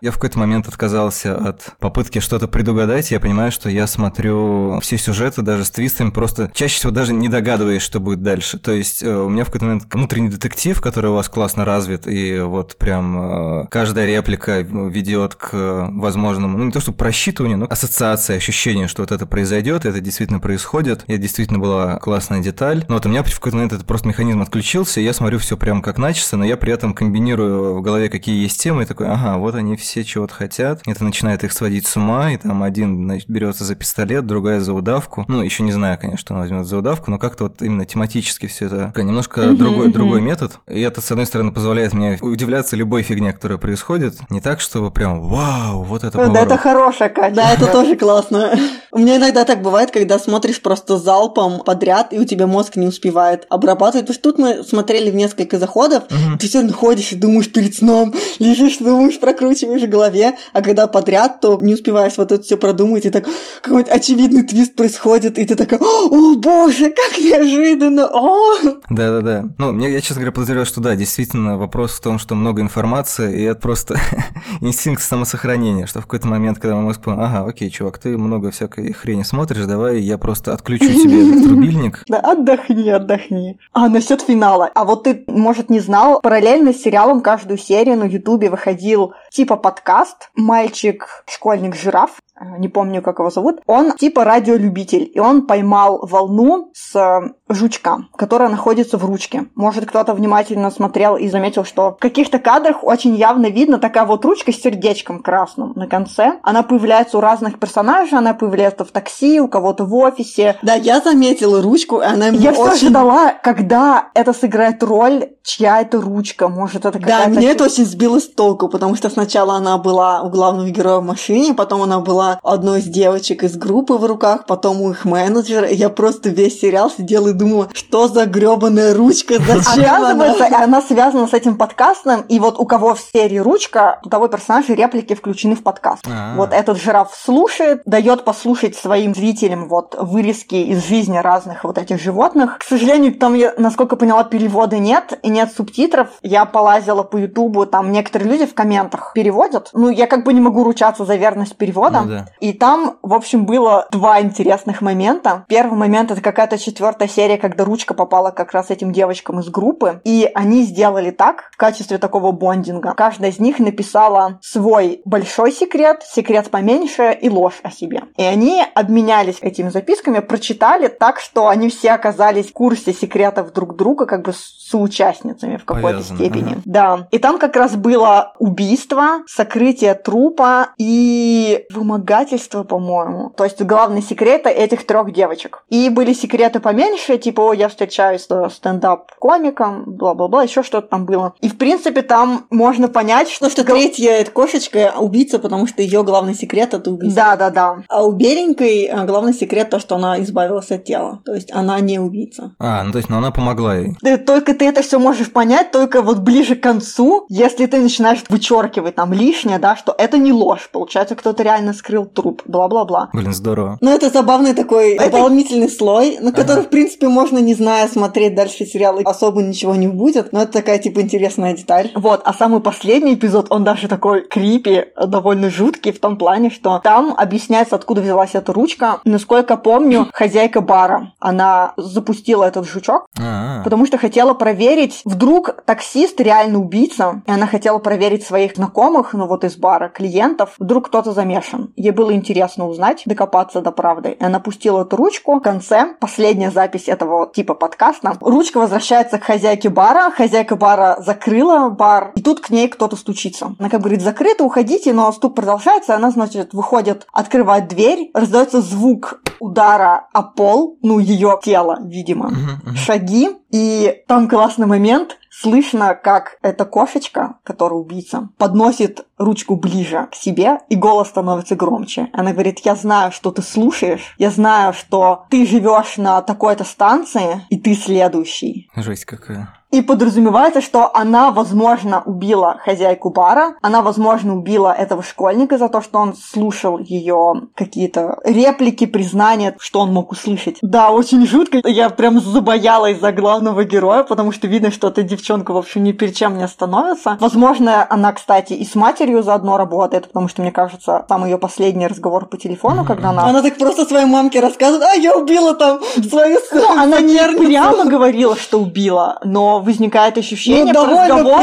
[0.00, 3.10] Я в какой-то момент отказался от попытки что-то предугадать.
[3.10, 7.28] Я понимаю, что я смотрю все сюжеты даже с твистами, просто чаще всего даже не
[7.28, 8.58] догадываясь, что будет дальше.
[8.58, 12.06] То есть э, у меня в какой-то момент внутренний детектив, который у вас классно развит,
[12.06, 17.58] и вот прям э, каждая реплика ведет к э, возможному, ну не то что просчитыванию,
[17.58, 21.04] но ассоциации, ощущение, что вот это произойдет, это действительно происходит.
[21.06, 22.84] И это действительно была классная деталь.
[22.88, 25.56] Но вот у меня в какой-то момент этот просто механизм отключился, и я смотрю все
[25.56, 29.08] прям как начисто, но я при этом комбинирую в голове, какие есть темы, и такой,
[29.08, 30.82] ага, вот они все чего-то хотят.
[30.86, 34.72] Это начинает их сводить с ума, и там один, значит, берется за пистолет, другая за
[34.72, 35.24] удавку.
[35.28, 38.46] Ну, еще не знаю, конечно, что он возьмет за удавку, но как-то вот именно тематически
[38.46, 39.92] все это немножко Мгм, другой, мгм.
[39.92, 40.52] другой метод.
[40.68, 44.14] И это, с одной стороны, позволяет мне удивляться любой фигне, которая происходит.
[44.30, 47.36] Не так, чтобы прям, вау, вот это Да, это хорошая Катя.
[47.36, 48.58] Да, это тоже классно.
[48.90, 52.86] У меня иногда так бывает, когда смотришь просто залпом подряд, и у тебя мозг не
[52.86, 54.06] успевает обрабатывать.
[54.06, 56.04] Потому что тут мы смотрели в несколько заходов,
[56.38, 60.86] ты все равно ходишь и думаешь перед сном, лежишь, думаешь, прокручиваешь в голове, а когда
[60.86, 63.26] подряд, то не успеваешь вот это все продумать, и так
[63.62, 68.54] какой-то очевидный твист происходит, и ты такая, о боже, как неожиданно, о!
[68.90, 69.44] Да-да-да.
[69.58, 73.40] Ну, мне, я, честно говоря, подозреваю, что да, действительно, вопрос в том, что много информации,
[73.40, 73.96] и это просто
[74.60, 78.50] инстинкт самосохранения, что в какой-то момент, когда мой мозг понял, ага, окей, чувак, ты много
[78.50, 82.02] всякой хрени смотришь, давай я просто отключу тебе этот рубильник.
[82.08, 83.58] Да, отдохни, отдохни.
[83.72, 84.70] А насчет финала.
[84.74, 89.56] А вот ты, может, не знал, параллельно с сериалом каждую серию на Ютубе выходил типа
[89.56, 92.20] подкаст «Мальчик, школьник, жираф».
[92.31, 93.60] Э, Не помню, как его зовут.
[93.66, 99.46] Он типа радиолюбитель, и он поймал волну с э, жучка, которая находится в ручке.
[99.54, 104.24] Может, кто-то внимательно смотрел и заметил, что в каких-то кадрах очень явно видно такая вот
[104.24, 106.38] ручка с сердечком красным на конце.
[106.42, 110.56] Она появляется у разных персонажей, она появляется в такси, у кого-то в офисе.
[110.62, 116.00] Да, я заметила ручку, и она Я все ждала, когда это сыграет роль, чья это
[116.00, 116.48] ручка.
[116.48, 117.30] Может, это Да, какая-то...
[117.30, 121.04] меня это очень сбило с толку, потому что сначала она была у главного героя в
[121.04, 125.66] машине, потом она была одной из девочек из группы в руках, потом у их менеджера.
[125.66, 130.64] И я просто весь сериал сидела и думала, что за гребаная ручка, зачем Оказывается, она?
[130.64, 134.74] она связана с этим подкастом, и вот у кого в серии ручка, у того персонажа
[134.74, 136.04] реплики включены в подкаст.
[136.08, 136.34] А.
[136.36, 142.00] Вот этот жираф слушает, дает послушать своим зрителям вот вырезки из жизни разных вот этих
[142.00, 142.58] животных.
[142.58, 146.08] К сожалению, там, я, насколько поняла, перевода нет и нет субтитров.
[146.22, 149.70] Я полазила по Ютубу, там некоторые люди в комментах переводят.
[149.72, 152.02] Ну, я как бы не могу ручаться за верность перевода.
[152.02, 152.26] Ну да.
[152.40, 155.44] И там, в общем, было два интересных момента.
[155.48, 160.00] Первый момент это какая-то четвертая серия, когда ручка попала как раз этим девочкам из группы.
[160.04, 162.94] И они сделали так, в качестве такого бондинга.
[162.94, 168.02] Каждая из них написала свой большой секрет, секрет поменьше и ложь о себе.
[168.16, 173.76] И они обменялись этими записками, прочитали так, что они все оказались в курсе секретов друг
[173.76, 176.52] друга, как бы с соучастницами в какой-то Повязаны, степени.
[176.52, 176.62] ага.
[176.64, 177.08] Да.
[177.10, 181.66] И там как раз было убийство, сокрытие трупа и
[182.02, 183.32] домогательства, по-моему.
[183.36, 185.64] То есть главные секреты этих трех девочек.
[185.70, 191.34] И были секреты поменьше, типа, о, я встречаюсь с стендап-комиком, бла-бла-бла, еще что-то там было.
[191.40, 193.46] И, в принципе, там можно понять, что...
[193.46, 197.22] Ну, что третья эта кошечка убийца, потому что ее главный секрет это убийство.
[197.22, 197.82] Да, да, да.
[197.88, 201.20] А у беленькой а, главный секрет то, что она избавилась от тела.
[201.24, 202.54] То есть она не убийца.
[202.58, 203.96] А, ну то есть, ну она помогла ей.
[204.26, 208.94] Только ты это все можешь понять только вот ближе к концу, если ты начинаешь вычеркивать
[208.94, 210.68] там лишнее, да, что это не ложь.
[210.72, 213.10] Получается, кто-то реально скрыл труп, бла-бла-бла.
[213.12, 213.78] Блин, здорово.
[213.80, 215.10] Ну, это забавный такой это...
[215.10, 216.68] дополнительный слой, на который, ага.
[216.68, 220.32] в принципе, можно, не зная, смотреть дальше сериал, и особо ничего не будет.
[220.32, 221.90] Но это такая, типа, интересная деталь.
[221.94, 226.80] Вот, а самый последний эпизод, он даже такой крипи, довольно жуткий в том плане, что
[226.82, 229.00] там объясняется, откуда взялась эта ручка.
[229.04, 233.62] Насколько помню, хозяйка бара, она запустила этот жучок, А-а-а.
[233.64, 239.26] потому что хотела проверить, вдруг таксист реально убийца, и она хотела проверить своих знакомых, ну
[239.26, 241.72] вот из бара, клиентов, вдруг кто-то замешан.
[241.82, 244.12] Ей было интересно узнать, докопаться до правды.
[244.12, 245.34] И она пустила эту ручку.
[245.34, 251.70] В конце, последняя запись этого типа подкаста, ручка возвращается к хозяйке бара, хозяйка бара закрыла
[251.70, 253.56] бар, и тут к ней кто-то стучится.
[253.58, 258.60] Она как бы говорит, закрыто, уходите, но стук продолжается, она, значит, выходит, открывает дверь, раздается
[258.60, 262.30] звук удара о пол, ну, ее тело, видимо,
[262.76, 270.14] шаги, и там классный момент, слышно, как эта кошечка, которая убийца, подносит ручку ближе к
[270.14, 272.08] себе, и голос становится громче.
[272.12, 277.42] Она говорит, я знаю, что ты слушаешь, я знаю, что ты живешь на такой-то станции,
[277.48, 278.70] и ты следующий.
[278.76, 279.48] Жесть какая.
[279.72, 285.80] И подразумевается, что она, возможно, убила хозяйку бара, она, возможно, убила этого школьника за то,
[285.80, 290.58] что он слушал ее какие-то реплики, признания, что он мог услышать.
[290.60, 291.62] Да, очень жутко.
[291.64, 295.92] Я прям забоялась за главного героя, потому что видно, что эта девчонка, в общем, ни
[295.92, 297.16] перед чем не остановится.
[297.18, 301.86] Возможно, она, кстати, и с матерью заодно работает, потому что, мне кажется, там ее последний
[301.86, 303.24] разговор по телефону, когда она...
[303.24, 307.86] Она так просто своей мамке рассказывает, а я убила там свою ну, Она не прямо
[307.86, 311.42] говорила, что убила, но возникает ощущение ну, разговора,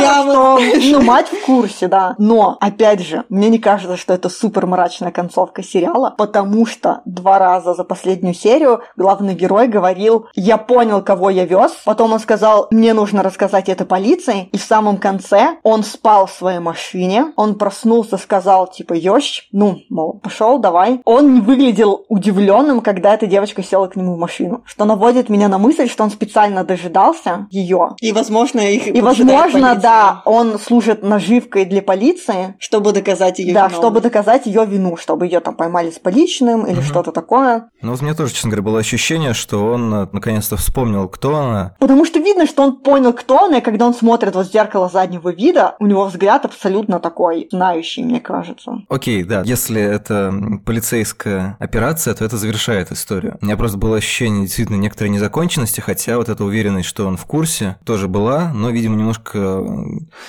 [0.80, 2.16] что ну, мать в курсе, да.
[2.18, 7.40] Но, опять же, мне не кажется, что это супер мрачная концовка сериала, потому что два
[7.40, 12.68] раза за последнюю серию главный герой говорил, я понял, кого я вез, потом он сказал,
[12.72, 17.56] мне нужно рассказать это полиции, и в самом конце он спал в своей машине, он
[17.56, 21.02] проснулся, сказал, типа, ёщ, ну, мол, пошел, давай.
[21.06, 25.48] Он не выглядел удивленным, когда эта девочка села к нему в машину, что наводит меня
[25.48, 27.96] на мысль, что он специально дожидался ее.
[28.02, 32.56] И, возможно, их И, возможно, да, он служит наживкой для полиции.
[32.60, 33.78] Чтобы доказать ее Да, вину.
[33.78, 36.84] чтобы доказать ее вину, чтобы ее там поймали с поличным или угу.
[36.84, 37.70] что-то такое.
[37.82, 41.36] Ну, вот у меня тоже, честно говоря, было ощущение, что он э, наконец-то вспомнил, кто
[41.36, 41.76] она.
[41.80, 44.90] Потому что видно, что он понял, кто она, и когда он смотрит вот в зеркало
[44.90, 48.84] заднего вида, у него взгляд абсолютно такой знающий, мне кажется.
[48.90, 50.34] Окей, да, если это
[50.66, 53.38] полицейская операция, то это завершает историю.
[53.42, 57.26] У меня просто было ощущение действительно некоторой незаконченности, хотя вот эта уверенность, что он в
[57.26, 59.38] курсе, тоже тоже была, но, видимо, немножко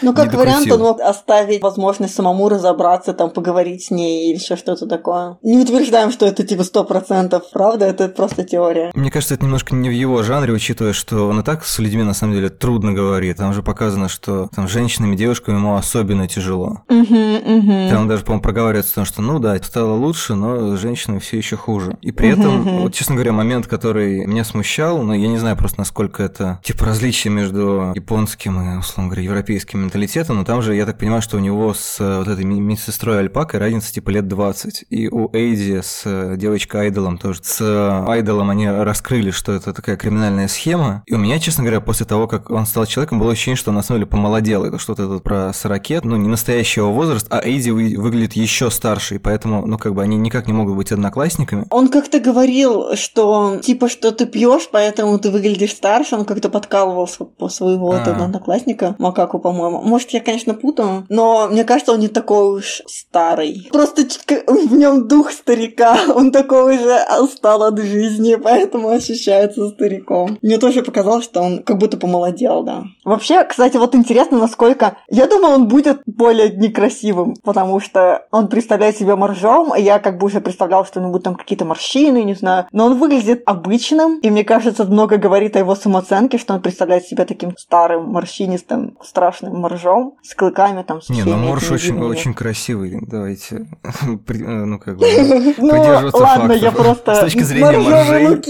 [0.02, 4.56] Ну, как вариант, он мог оставить возможность самому разобраться, там, поговорить с ней или еще
[4.56, 5.38] что-то такое.
[5.42, 8.90] Не утверждаем, что это типа сто процентов правда, это просто теория.
[8.94, 12.02] Мне кажется, это немножко не в его жанре, учитывая, что он и так с людьми,
[12.02, 13.36] на самом деле, трудно говорит.
[13.36, 16.82] Там уже показано, что там женщинами, девушками ему особенно тяжело.
[16.88, 17.88] Угу, угу.
[17.90, 21.56] Там даже, по-моему, проговаривается о том, что, ну да, стало лучше, но женщинами все еще
[21.56, 21.96] хуже.
[22.02, 22.82] И при угу, этом, угу.
[22.82, 26.86] вот, честно говоря, момент, который меня смущал, но я не знаю просто, насколько это, типа,
[26.86, 31.22] различие между между японским и, условно говоря, европейским менталитетом, но там же, я так понимаю,
[31.22, 34.84] что у него с э, вот этой медсестрой Альпакой разница типа лет 20.
[34.90, 37.40] И у Эйди с э, девочкой Айдолом тоже.
[37.42, 37.60] С
[38.08, 41.02] Айдолом они раскрыли, что это такая криминальная схема.
[41.06, 43.76] И у меня, честно говоря, после того, как он стал человеком, было ощущение, что он
[43.76, 44.64] на самом деле помолодел.
[44.64, 49.18] Это что-то это про 40, ну, не настоящего возраста, а Эйди выглядит еще старше, и
[49.18, 51.66] поэтому, ну, как бы они никак не могут быть одноклассниками.
[51.70, 57.24] Он как-то говорил, что типа, что ты пьешь, поэтому ты выглядишь старше, он как-то подкалывался
[57.48, 58.00] своего а.
[58.00, 59.80] этого одноклассника, Макаку, по-моему.
[59.82, 63.68] Может, я, конечно, путаю, но мне кажется, он не такой уж старый.
[63.72, 64.02] Просто
[64.46, 70.38] в нем дух старика, он такой уже устал от жизни, поэтому ощущается стариком.
[70.42, 72.84] Мне тоже показалось, что он как будто помолодел, да.
[73.04, 74.96] Вообще, кстати, вот интересно, насколько...
[75.08, 80.18] Я думала, он будет более некрасивым, потому что он представляет себя моржом, и я как
[80.18, 82.66] бы уже представляла, что у него будут там какие-то морщины, не знаю.
[82.72, 87.04] Но он выглядит обычным, и мне кажется, много говорит о его самооценке, что он представляет
[87.04, 92.34] себя таким старым, морщинистым, страшным моржом с клыками там, с Не, ну морж очень, очень
[92.34, 93.66] красивый, давайте,
[94.28, 95.06] ну как бы,
[95.58, 97.14] Ну, ладно, я просто...
[97.14, 98.40] С точки зрения моржей...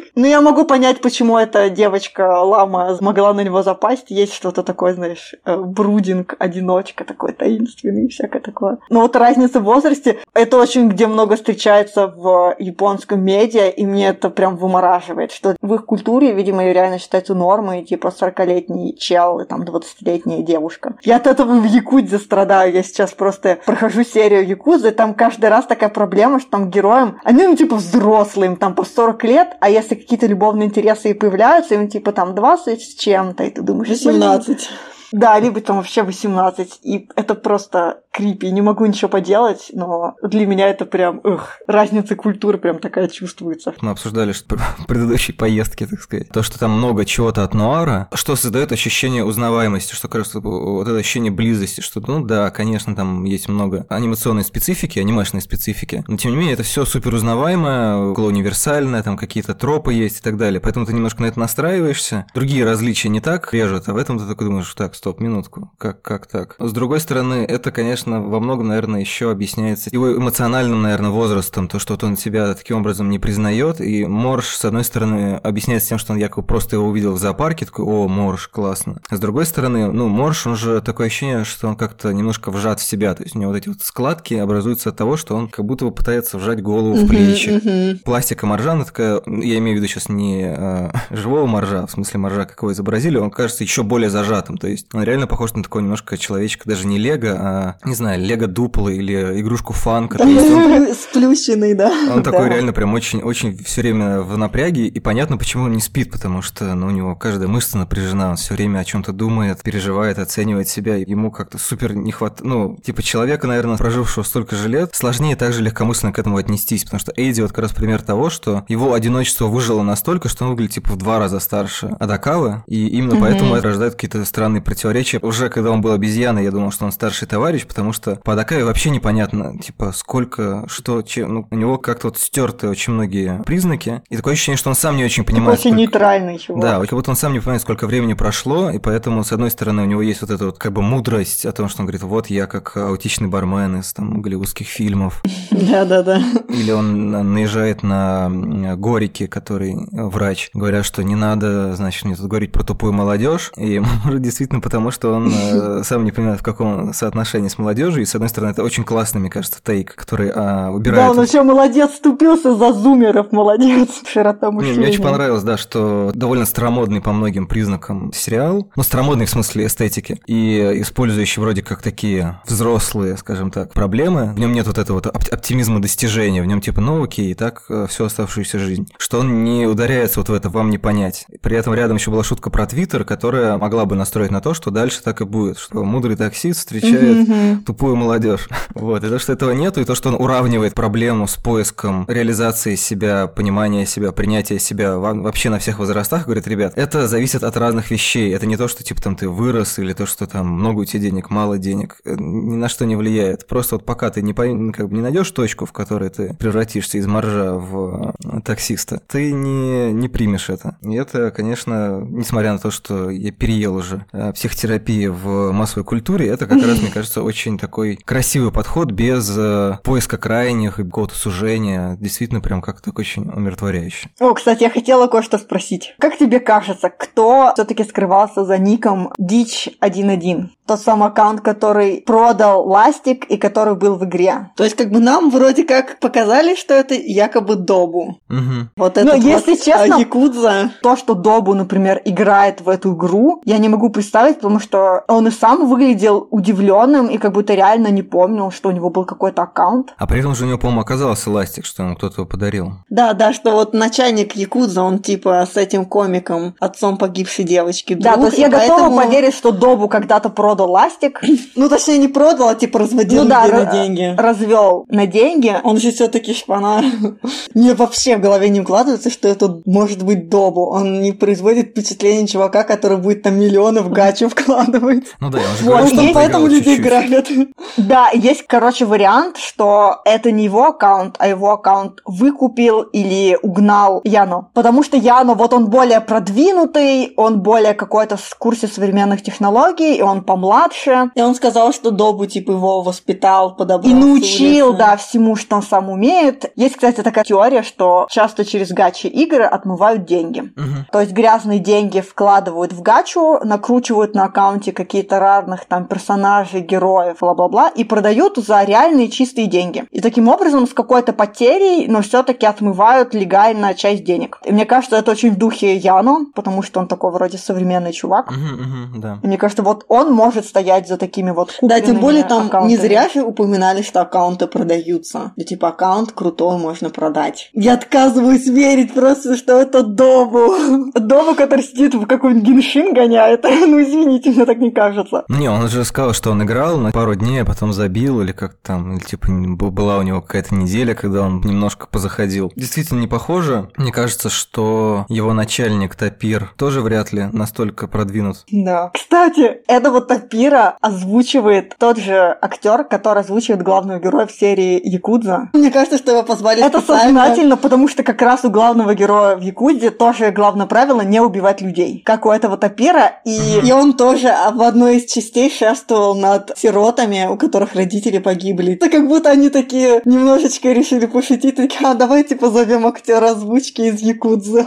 [0.14, 4.06] Ну, я могу понять, почему эта девочка-лама смогла на него запасть.
[4.08, 8.78] Есть что-то такое, знаешь, э, брудинг, одиночка такой таинственный и всякое такое.
[8.88, 14.08] Но вот разница в возрасте, это очень где много встречается в японском медиа, и мне
[14.08, 19.44] это прям вымораживает, что в их культуре, видимо, реально считается нормой, типа 40-летний чел и
[19.44, 20.94] там 20-летняя девушка.
[21.02, 25.66] Я от этого в Якудзе страдаю, я сейчас просто прохожу серию Якудзы, там каждый раз
[25.66, 29.70] такая проблема, что там героям, они, ну, типа, взрослые, им там по 40 лет, а
[29.70, 33.88] если какие-то любовные интересы и появляются, им, типа, там 20 с чем-то, и ты думаешь...
[33.88, 34.68] 18.
[35.12, 36.80] Да, либо там вообще 18.
[36.82, 42.16] И это просто крипи, не могу ничего поделать, но для меня это прям, эх, разница
[42.16, 43.74] культуры прям такая чувствуется.
[43.82, 44.56] Мы обсуждали что
[44.88, 49.94] предыдущей поездке, так сказать, то, что там много чего-то от нуара, что создает ощущение узнаваемости,
[49.94, 54.98] что, кажется, вот это ощущение близости, что, ну да, конечно, там есть много анимационной специфики,
[54.98, 59.92] анимешной специфики, но тем не менее это все супер узнаваемое, около универсальное, там какие-то тропы
[59.92, 63.88] есть и так далее, поэтому ты немножко на это настраиваешься, другие различия не так режут,
[63.88, 66.56] а в этом ты такой думаешь, так, стоп, минутку, как, как так?
[66.58, 71.68] С другой стороны, это, конечно, конечно, во многом, наверное, еще объясняется его эмоциональным, наверное, возрастом,
[71.68, 73.80] то, что вот он себя таким образом не признает.
[73.80, 77.66] И Морж, с одной стороны, объясняется тем, что он якобы просто его увидел в зоопарке,
[77.66, 79.00] такой, о, Морж, классно.
[79.08, 82.80] А с другой стороны, ну, Морж, он же такое ощущение, что он как-то немножко вжат
[82.80, 83.14] в себя.
[83.14, 85.84] То есть у него вот эти вот складки образуются от того, что он как будто
[85.84, 87.98] бы пытается вжать голову в плечи.
[88.04, 92.20] Пластика моржа, она такая, я имею в виду сейчас не а, живого моржа, в смысле
[92.20, 94.58] моржа, как его изобразили, он кажется еще более зажатым.
[94.58, 98.20] То есть он реально похож на такого немножко человечка, даже не лего, а, не знаю,
[98.20, 100.18] лего дупло или игрушку фанка.
[100.94, 101.92] Сплющенный, да.
[102.14, 105.80] Он такой реально прям очень, очень все время в напряге, и понятно, почему он не
[105.80, 109.62] спит, потому что ну, у него каждая мышца напряжена, он все время о чем-то думает,
[109.62, 114.68] переживает, оценивает себя, ему как-то супер не хватает, ну, типа человека, наверное, прожившего столько же
[114.68, 118.30] лет, сложнее также легкомысленно к этому отнестись, потому что Эйди вот как раз пример того,
[118.30, 122.88] что его одиночество выжило настолько, что он выглядит типа в два раза старше Адакавы, и
[122.88, 125.18] именно поэтому это рождает какие-то странные противоречия.
[125.22, 128.64] Уже когда он был обезьяной, я думал, что он старший товарищ, потому что по Адакаве
[128.64, 134.02] вообще непонятно, типа, сколько, что, чем, ну, у него как-то вот стерты очень многие признаки,
[134.08, 135.58] и такое ощущение, что он сам не очень понимает.
[135.58, 135.78] Очень сколько...
[135.78, 136.62] нейтральный чувак.
[136.62, 139.82] Да, как будто он сам не понимает, сколько времени прошло, и поэтому, с одной стороны,
[139.82, 142.28] у него есть вот эта вот как бы мудрость о том, что он говорит, вот
[142.28, 145.22] я как аутичный бармен из там голливудских фильмов.
[145.50, 146.22] Да-да-да.
[146.48, 148.30] Или он наезжает на
[148.76, 153.78] Горики, который врач, говоря, что не надо, значит, мне тут говорить про тупую молодежь, и
[154.04, 157.65] может действительно потому, что он э, сам не понимает, в каком соотношении с молодежью,
[158.02, 161.14] и с одной стороны, это очень классный, мне кажется, тейк, который а, убирает...
[161.14, 164.78] Да, он еще молодец, вступился за зумеров, молодец, широта мышления.
[164.78, 169.66] Мне, очень понравилось, да, что довольно старомодный по многим признакам сериал, ну, старомодный в смысле
[169.66, 174.32] эстетики, и использующий вроде как такие взрослые, скажем так, проблемы.
[174.34, 177.86] В нем нет вот этого вот оптимизма достижения, в нем типа, ну окей, так э,
[177.88, 178.88] всю оставшуюся жизнь.
[178.98, 181.26] Что он не ударяется вот в это, вам не понять.
[181.42, 184.70] При этом рядом еще была шутка про Твиттер, которая могла бы настроить на то, что
[184.70, 187.28] дальше так и будет, что мудрый таксист встречает
[187.64, 188.48] тупую молодежь.
[188.74, 192.74] Вот, и то, что этого нету, и то, что он уравнивает проблему с поиском реализации
[192.74, 197.90] себя, понимания себя, принятия себя вообще на всех возрастах, говорит, ребят, это зависит от разных
[197.90, 198.34] вещей.
[198.34, 201.00] Это не то, что типа там ты вырос, или то, что там много у тебя
[201.00, 201.98] денег, мало денег.
[202.04, 203.46] Э, ни на что не влияет.
[203.46, 204.32] Просто вот пока ты не,
[204.72, 209.32] как бы не найдешь точку, в которой ты превратишься из моржа в э, таксиста, ты
[209.32, 210.76] не, не примешь это.
[210.82, 216.28] И это, конечно, несмотря на то, что я переел уже э, психотерапии в массовой культуре,
[216.28, 221.14] это как раз, мне кажется, очень такой красивый подход без э, поиска крайних и какого-то
[221.14, 221.96] сужения.
[222.00, 224.10] Действительно, прям как то очень умиротворяющий.
[224.20, 225.94] О, кстати, я хотела кое-что спросить.
[225.98, 230.48] Как тебе кажется, кто все-таки скрывался за ником Дич11?
[230.66, 234.50] Тот самый аккаунт, который продал ластик и который был в игре.
[234.56, 238.18] То есть, как бы нам вроде как показали, что это якобы Добу.
[238.28, 238.70] Угу.
[238.76, 240.72] Вот это если вот, честно, Якудза.
[240.82, 245.28] то, что Добу, например, играет в эту игру, я не могу представить, потому что он
[245.28, 249.42] и сам выглядел удивленным и как будто реально не помнил, что у него был какой-то
[249.42, 249.92] аккаунт.
[249.98, 252.72] А при этом же у него, по-моему, оказался ластик, что ему кто-то его подарил.
[252.88, 257.92] Да, да, что вот начальник Якудза, он типа с этим комиком, отцом погибшей девочки.
[257.92, 258.78] Друг, да, то есть я поэтому...
[258.78, 261.20] готова поверить, что Добу когда-то продал ластик.
[261.54, 264.14] Ну, точнее, не продал, а типа разводил ну, да, на деньги.
[264.16, 265.54] развел на деньги.
[265.62, 266.82] Он же все-таки шпана.
[267.54, 270.66] Мне вообще в голове не укладывается, что это может быть Добу.
[270.66, 275.04] Он не производит впечатление чувака, который будет там миллионы в гачу вкладывать.
[275.20, 277.25] Ну да, он же вот, говорит, что поэтому люди играют.
[277.30, 277.48] Нет.
[277.76, 284.00] Да, есть, короче, вариант, что это не его аккаунт, а его аккаунт выкупил или угнал
[284.04, 284.50] Яну.
[284.54, 290.02] Потому что Яну, вот он более продвинутый, он более какой-то в курсе современных технологий, и
[290.02, 291.10] он помладше.
[291.14, 293.90] И он сказал, что Добу, типа, его воспитал, подобрал.
[293.90, 296.52] И научил, да, всему, что он сам умеет.
[296.56, 300.40] Есть, кстати, такая теория, что часто через гачи игры отмывают деньги.
[300.40, 300.86] Угу.
[300.92, 307.15] То есть грязные деньги вкладывают в гачу, накручивают на аккаунте какие-то разных там персонажей, героев,
[307.20, 309.84] бла-бла-бла, и продают за реальные чистые деньги.
[309.90, 314.38] И таким образом с какой-то потерей, но все-таки отмывают легально часть денег.
[314.44, 318.30] И мне кажется, это очень в духе Яну, потому что он такой вроде современный чувак.
[318.30, 319.18] Угу, угу, да.
[319.22, 322.70] И мне кажется, вот он может стоять за такими вот Да, тем более там аккаунтами.
[322.70, 325.32] не зря же упоминали, что аккаунты продаются.
[325.36, 327.50] И типа аккаунт крутой можно продать.
[327.52, 330.90] Я отказываюсь верить просто, что это Добу.
[330.94, 333.44] Добу, который сидит в каком-нибудь геншин гоняет.
[333.66, 335.24] ну извините, мне так не кажется.
[335.28, 338.54] Не, он же сказал, что он играл на пару дней, а потом забил, или как
[338.62, 342.52] там, или типа была у него какая-то неделя, когда он немножко позаходил.
[342.56, 343.70] Действительно не похоже.
[343.76, 348.44] Мне кажется, что его начальник Тапир тоже вряд ли настолько продвинут.
[348.50, 348.90] Да.
[348.94, 355.50] Кстати, этого Тапира озвучивает тот же актер, который озвучивает главного героя в серии Якудза.
[355.52, 357.20] Мне кажется, что его позвали Это специально.
[357.20, 361.60] сознательно, потому что как раз у главного героя в Якудзе тоже главное правило не убивать
[361.60, 362.02] людей.
[362.04, 363.20] Как у этого Тапира.
[363.24, 366.52] И, и он тоже в одной из частей шествовал над
[366.96, 368.74] сиротами, у которых родители погибли.
[368.74, 374.00] Это как будто они такие немножечко решили пошутить, такие, а давайте позовем актера озвучки из
[374.00, 374.66] Якудзы.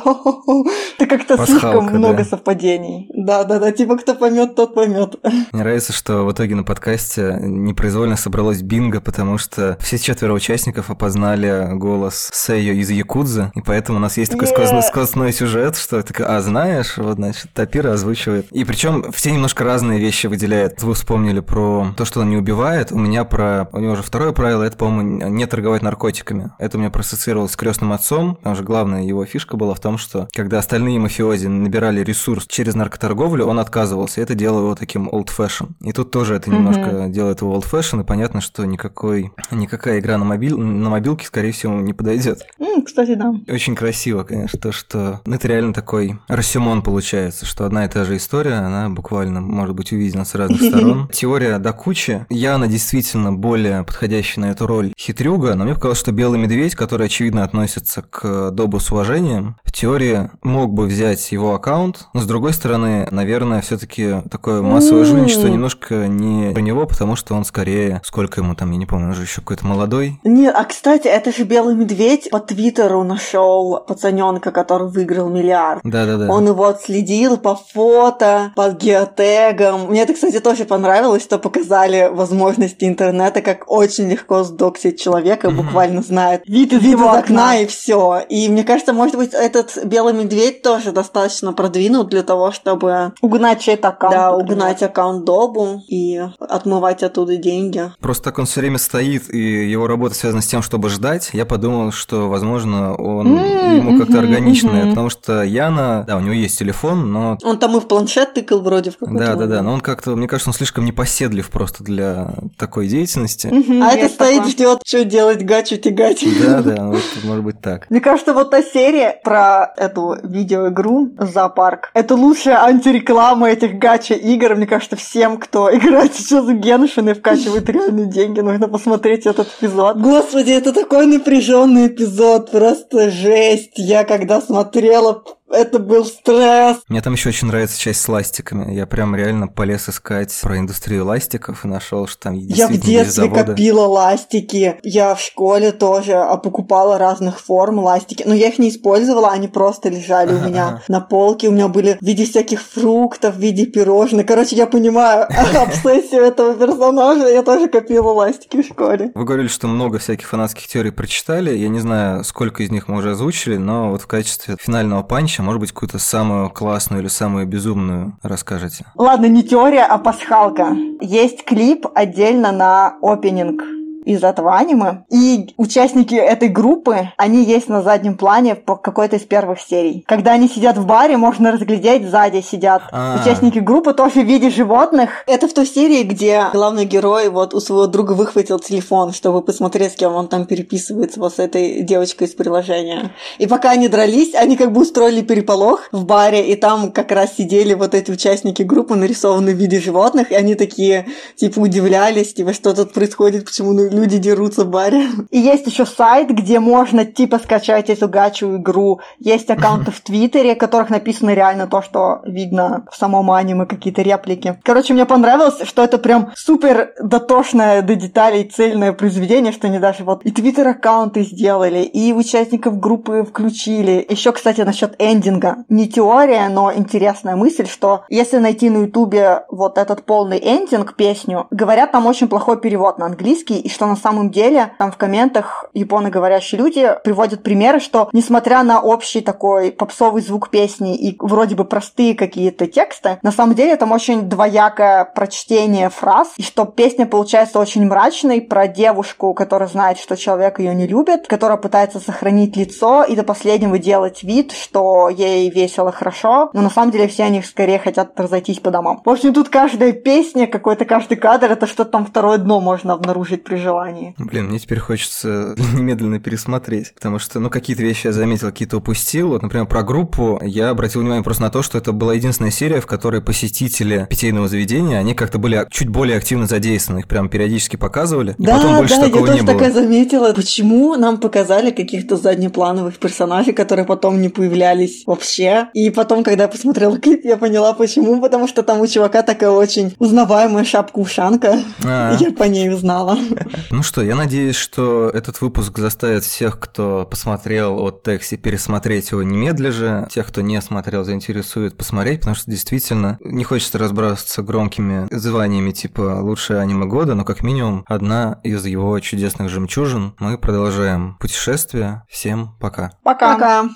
[0.97, 3.09] Это как-то слишком много совпадений.
[3.13, 5.15] Да-да-да, типа кто поймет, тот поймет.
[5.23, 10.89] Мне нравится, что в итоге на подкасте непроизвольно собралось бинго, потому что все четверо участников
[10.89, 16.01] опознали голос Сэйо из Якудзы, и поэтому у нас есть такой сквозной, сквозной сюжет, что
[16.03, 18.47] такой, а знаешь, вот значит Тапира озвучивает.
[18.51, 20.81] И причем все немножко разные вещи выделяют.
[20.83, 22.91] Вы вспомнили про то, что он не убивает.
[22.91, 23.67] У меня про...
[23.71, 26.51] У него уже второе правило, это, по-моему, не торговать наркотиками.
[26.59, 28.37] Это у меня проассоциировалось с крестным отцом.
[28.43, 32.75] Там же главная его фишка была в том, что когда остальные мафиози набирали ресурс через
[32.75, 34.21] наркоторговлю, он отказывался.
[34.21, 35.69] Это делало его таким old fashion.
[35.81, 37.09] И тут тоже это немножко mm-hmm.
[37.09, 41.51] делает его old fashion, и понятно, что никакой, никакая игра на, мобиль, на мобилке, скорее
[41.51, 42.45] всего, не подойдет.
[42.59, 43.33] Mm, кстати, да.
[43.47, 48.05] Очень красиво, конечно, то, что ну, это реально такой рассюмон получается, что одна и та
[48.05, 51.07] же история, она буквально может быть увидена с разных сторон.
[51.09, 51.98] Теория до кучи.
[52.29, 57.07] Яна действительно более подходящая на эту роль хитрюга, но мне показалось, что Белый Медведь, который,
[57.07, 62.25] очевидно, относится к Добу с уважением, в теории мог бы взять его аккаунт, но с
[62.25, 67.45] другой стороны, наверное, все таки такое массовое жульничество немножко не про него, потому что он
[67.45, 70.19] скорее, сколько ему там, я не помню, он же еще какой-то молодой.
[70.23, 75.81] Нет, а кстати, это же Белый Медведь по Твиттеру нашел пацаненка, который выиграл миллиард.
[75.83, 76.29] Да-да-да.
[76.31, 79.87] Он его отследил по фото, по геотегам.
[79.89, 85.55] Мне это, кстати, тоже понравилось, что показали возможности интернета, как очень легко сдоксить человека, mm-hmm.
[85.55, 88.21] буквально знает вид из вид его из окна, окна и все.
[88.29, 93.61] И мне кажется, может быть, этот белый медведь тоже достаточно продвинут для того, чтобы угнать
[93.61, 94.15] чей-то аккаунт.
[94.15, 94.51] Да, например.
[94.51, 97.91] угнать аккаунт Добу и отмывать оттуда деньги.
[97.99, 101.29] Просто так он все время стоит, и его работа связана с тем, чтобы ждать.
[101.33, 104.89] Я подумал, что, возможно, он mm-hmm, ему как-то mm-hmm, органично, mm-hmm.
[104.89, 107.37] потому что Яна, да, у него есть телефон, но...
[107.43, 110.27] Он там и в планшет тыкал вроде в Да, да, да, но он как-то, мне
[110.27, 113.51] кажется, он слишком непоседлив просто для такой деятельности.
[113.81, 116.23] А это стоит, ждет, что делать, гачу тягать.
[116.41, 117.89] Да, да, вот, может быть так.
[117.89, 124.55] Мне кажется, вот та серия про эту видеоигру «Зоопарк»— это лучшая антиреклама этих гача-игр.
[124.55, 129.47] Мне кажется, всем, кто играет сейчас в Геншин и вкачивает реальные деньги, нужно посмотреть этот
[129.59, 129.97] эпизод.
[129.97, 133.73] Господи, это такой напряженный эпизод, просто жесть.
[133.75, 136.77] Я когда смотрела, это был стресс.
[136.87, 138.73] Мне там еще очень нравится часть с ластиками.
[138.73, 143.29] Я прям реально полез искать про индустрию ластиков и нашел, что там Я в детстве
[143.29, 144.77] копила ластики.
[144.83, 148.23] Я в школе тоже а, покупала разных форм ластики.
[148.25, 151.49] Но я их не использовала, они просто лежали у меня на полке.
[151.49, 154.25] У меня были в виде всяких фруктов, в виде пирожных.
[154.25, 157.27] Короче, я понимаю обсессию этого персонажа.
[157.27, 159.11] Я тоже копила ластики в школе.
[159.15, 161.55] Вы говорили, что много всяких фанатских теорий прочитали.
[161.55, 165.38] Я не знаю, сколько из них мы уже озвучили, но вот в качестве финального панча
[165.39, 168.85] а может быть, какую-то самую классную или самую безумную расскажете?
[168.95, 170.75] Ладно, не теория, а пасхалка.
[171.01, 173.63] Есть клип отдельно на опенинг
[174.05, 175.05] из этого аниме.
[175.09, 180.03] И участники этой группы, они есть на заднем плане по какой-то из первых серий.
[180.07, 183.21] Когда они сидят в баре, можно разглядеть, сзади сидят А-а-а.
[183.21, 185.09] участники группы тоже в виде животных.
[185.27, 189.93] Это в той серии, где главный герой вот у своего друга выхватил телефон, чтобы посмотреть,
[189.93, 193.11] с кем он там переписывается вот с этой девочкой из приложения.
[193.37, 197.35] И пока они дрались, они как бы устроили переполох в баре, и там как раз
[197.37, 202.53] сидели вот эти участники группы, нарисованные в виде животных, и они такие, типа, удивлялись, типа,
[202.53, 205.07] что тут происходит, почему ну, люди дерутся в баре.
[205.31, 208.99] И есть еще сайт, где можно, типа, скачать эту гачу игру.
[209.19, 214.01] Есть аккаунты в Твиттере, в которых написано реально то, что видно в самом аниме, какие-то
[214.01, 214.59] реплики.
[214.63, 220.03] Короче, мне понравилось, что это прям супер дотошное до деталей цельное произведение, что они даже
[220.03, 224.05] вот и Твиттер-аккаунты сделали, и участников группы включили.
[224.09, 225.57] Еще, кстати, насчет эндинга.
[225.69, 231.47] Не теория, но интересная мысль, что если найти на Ютубе вот этот полный эндинг, песню,
[231.51, 235.69] говорят, там очень плохой перевод на английский, и что на самом деле там в комментах
[235.73, 241.63] японоговорящие люди приводят примеры, что несмотря на общий такой попсовый звук песни и вроде бы
[241.63, 247.57] простые какие-то тексты, на самом деле там очень двоякое прочтение фраз, и что песня получается
[247.57, 253.05] очень мрачной про девушку, которая знает, что человек ее не любит, которая пытается сохранить лицо
[253.05, 257.41] и до последнего делать вид, что ей весело хорошо, но на самом деле все они
[257.43, 259.01] скорее хотят разойтись по домам.
[259.05, 263.45] В общем, тут каждая песня, какой-то каждый кадр, это что-то там второе дно можно обнаружить
[263.45, 264.15] при желании.
[264.17, 269.29] Блин, мне теперь хочется немедленно пересмотреть, потому что, ну, какие-то вещи я заметил, какие-то упустил.
[269.29, 272.81] Вот, например, про группу я обратил внимание просто на то, что это была единственная серия,
[272.81, 277.75] в которой посетители питейного заведения, они как-то были чуть более активно задействованы, их прям периодически
[277.75, 279.59] показывали, да, и потом больше да, такого я не тоже было.
[279.59, 285.67] такая заметила, почему нам показали каких-то заднеплановых персонажей, которые потом не появлялись вообще.
[285.73, 289.51] И потом, когда я посмотрела клип, я поняла, почему, потому что там у чувака такая
[289.51, 291.59] очень узнаваемая шапка-ушанка.
[291.85, 292.17] А.
[292.19, 293.17] Я по ней узнала.
[293.71, 299.23] Ну что, я надеюсь, что этот выпуск заставит всех, кто посмотрел от Текси, пересмотреть его
[299.23, 300.07] немедля же.
[300.11, 306.19] Тех, кто не смотрел, заинтересует посмотреть, потому что действительно не хочется разбрасываться громкими званиями типа
[306.21, 310.15] «Лучшее аниме года», но как минимум одна из его чудесных жемчужин.
[310.19, 312.03] Мы продолжаем путешествие.
[312.09, 312.91] Всем пока.
[313.03, 313.33] Пока.
[313.33, 313.69] Пока.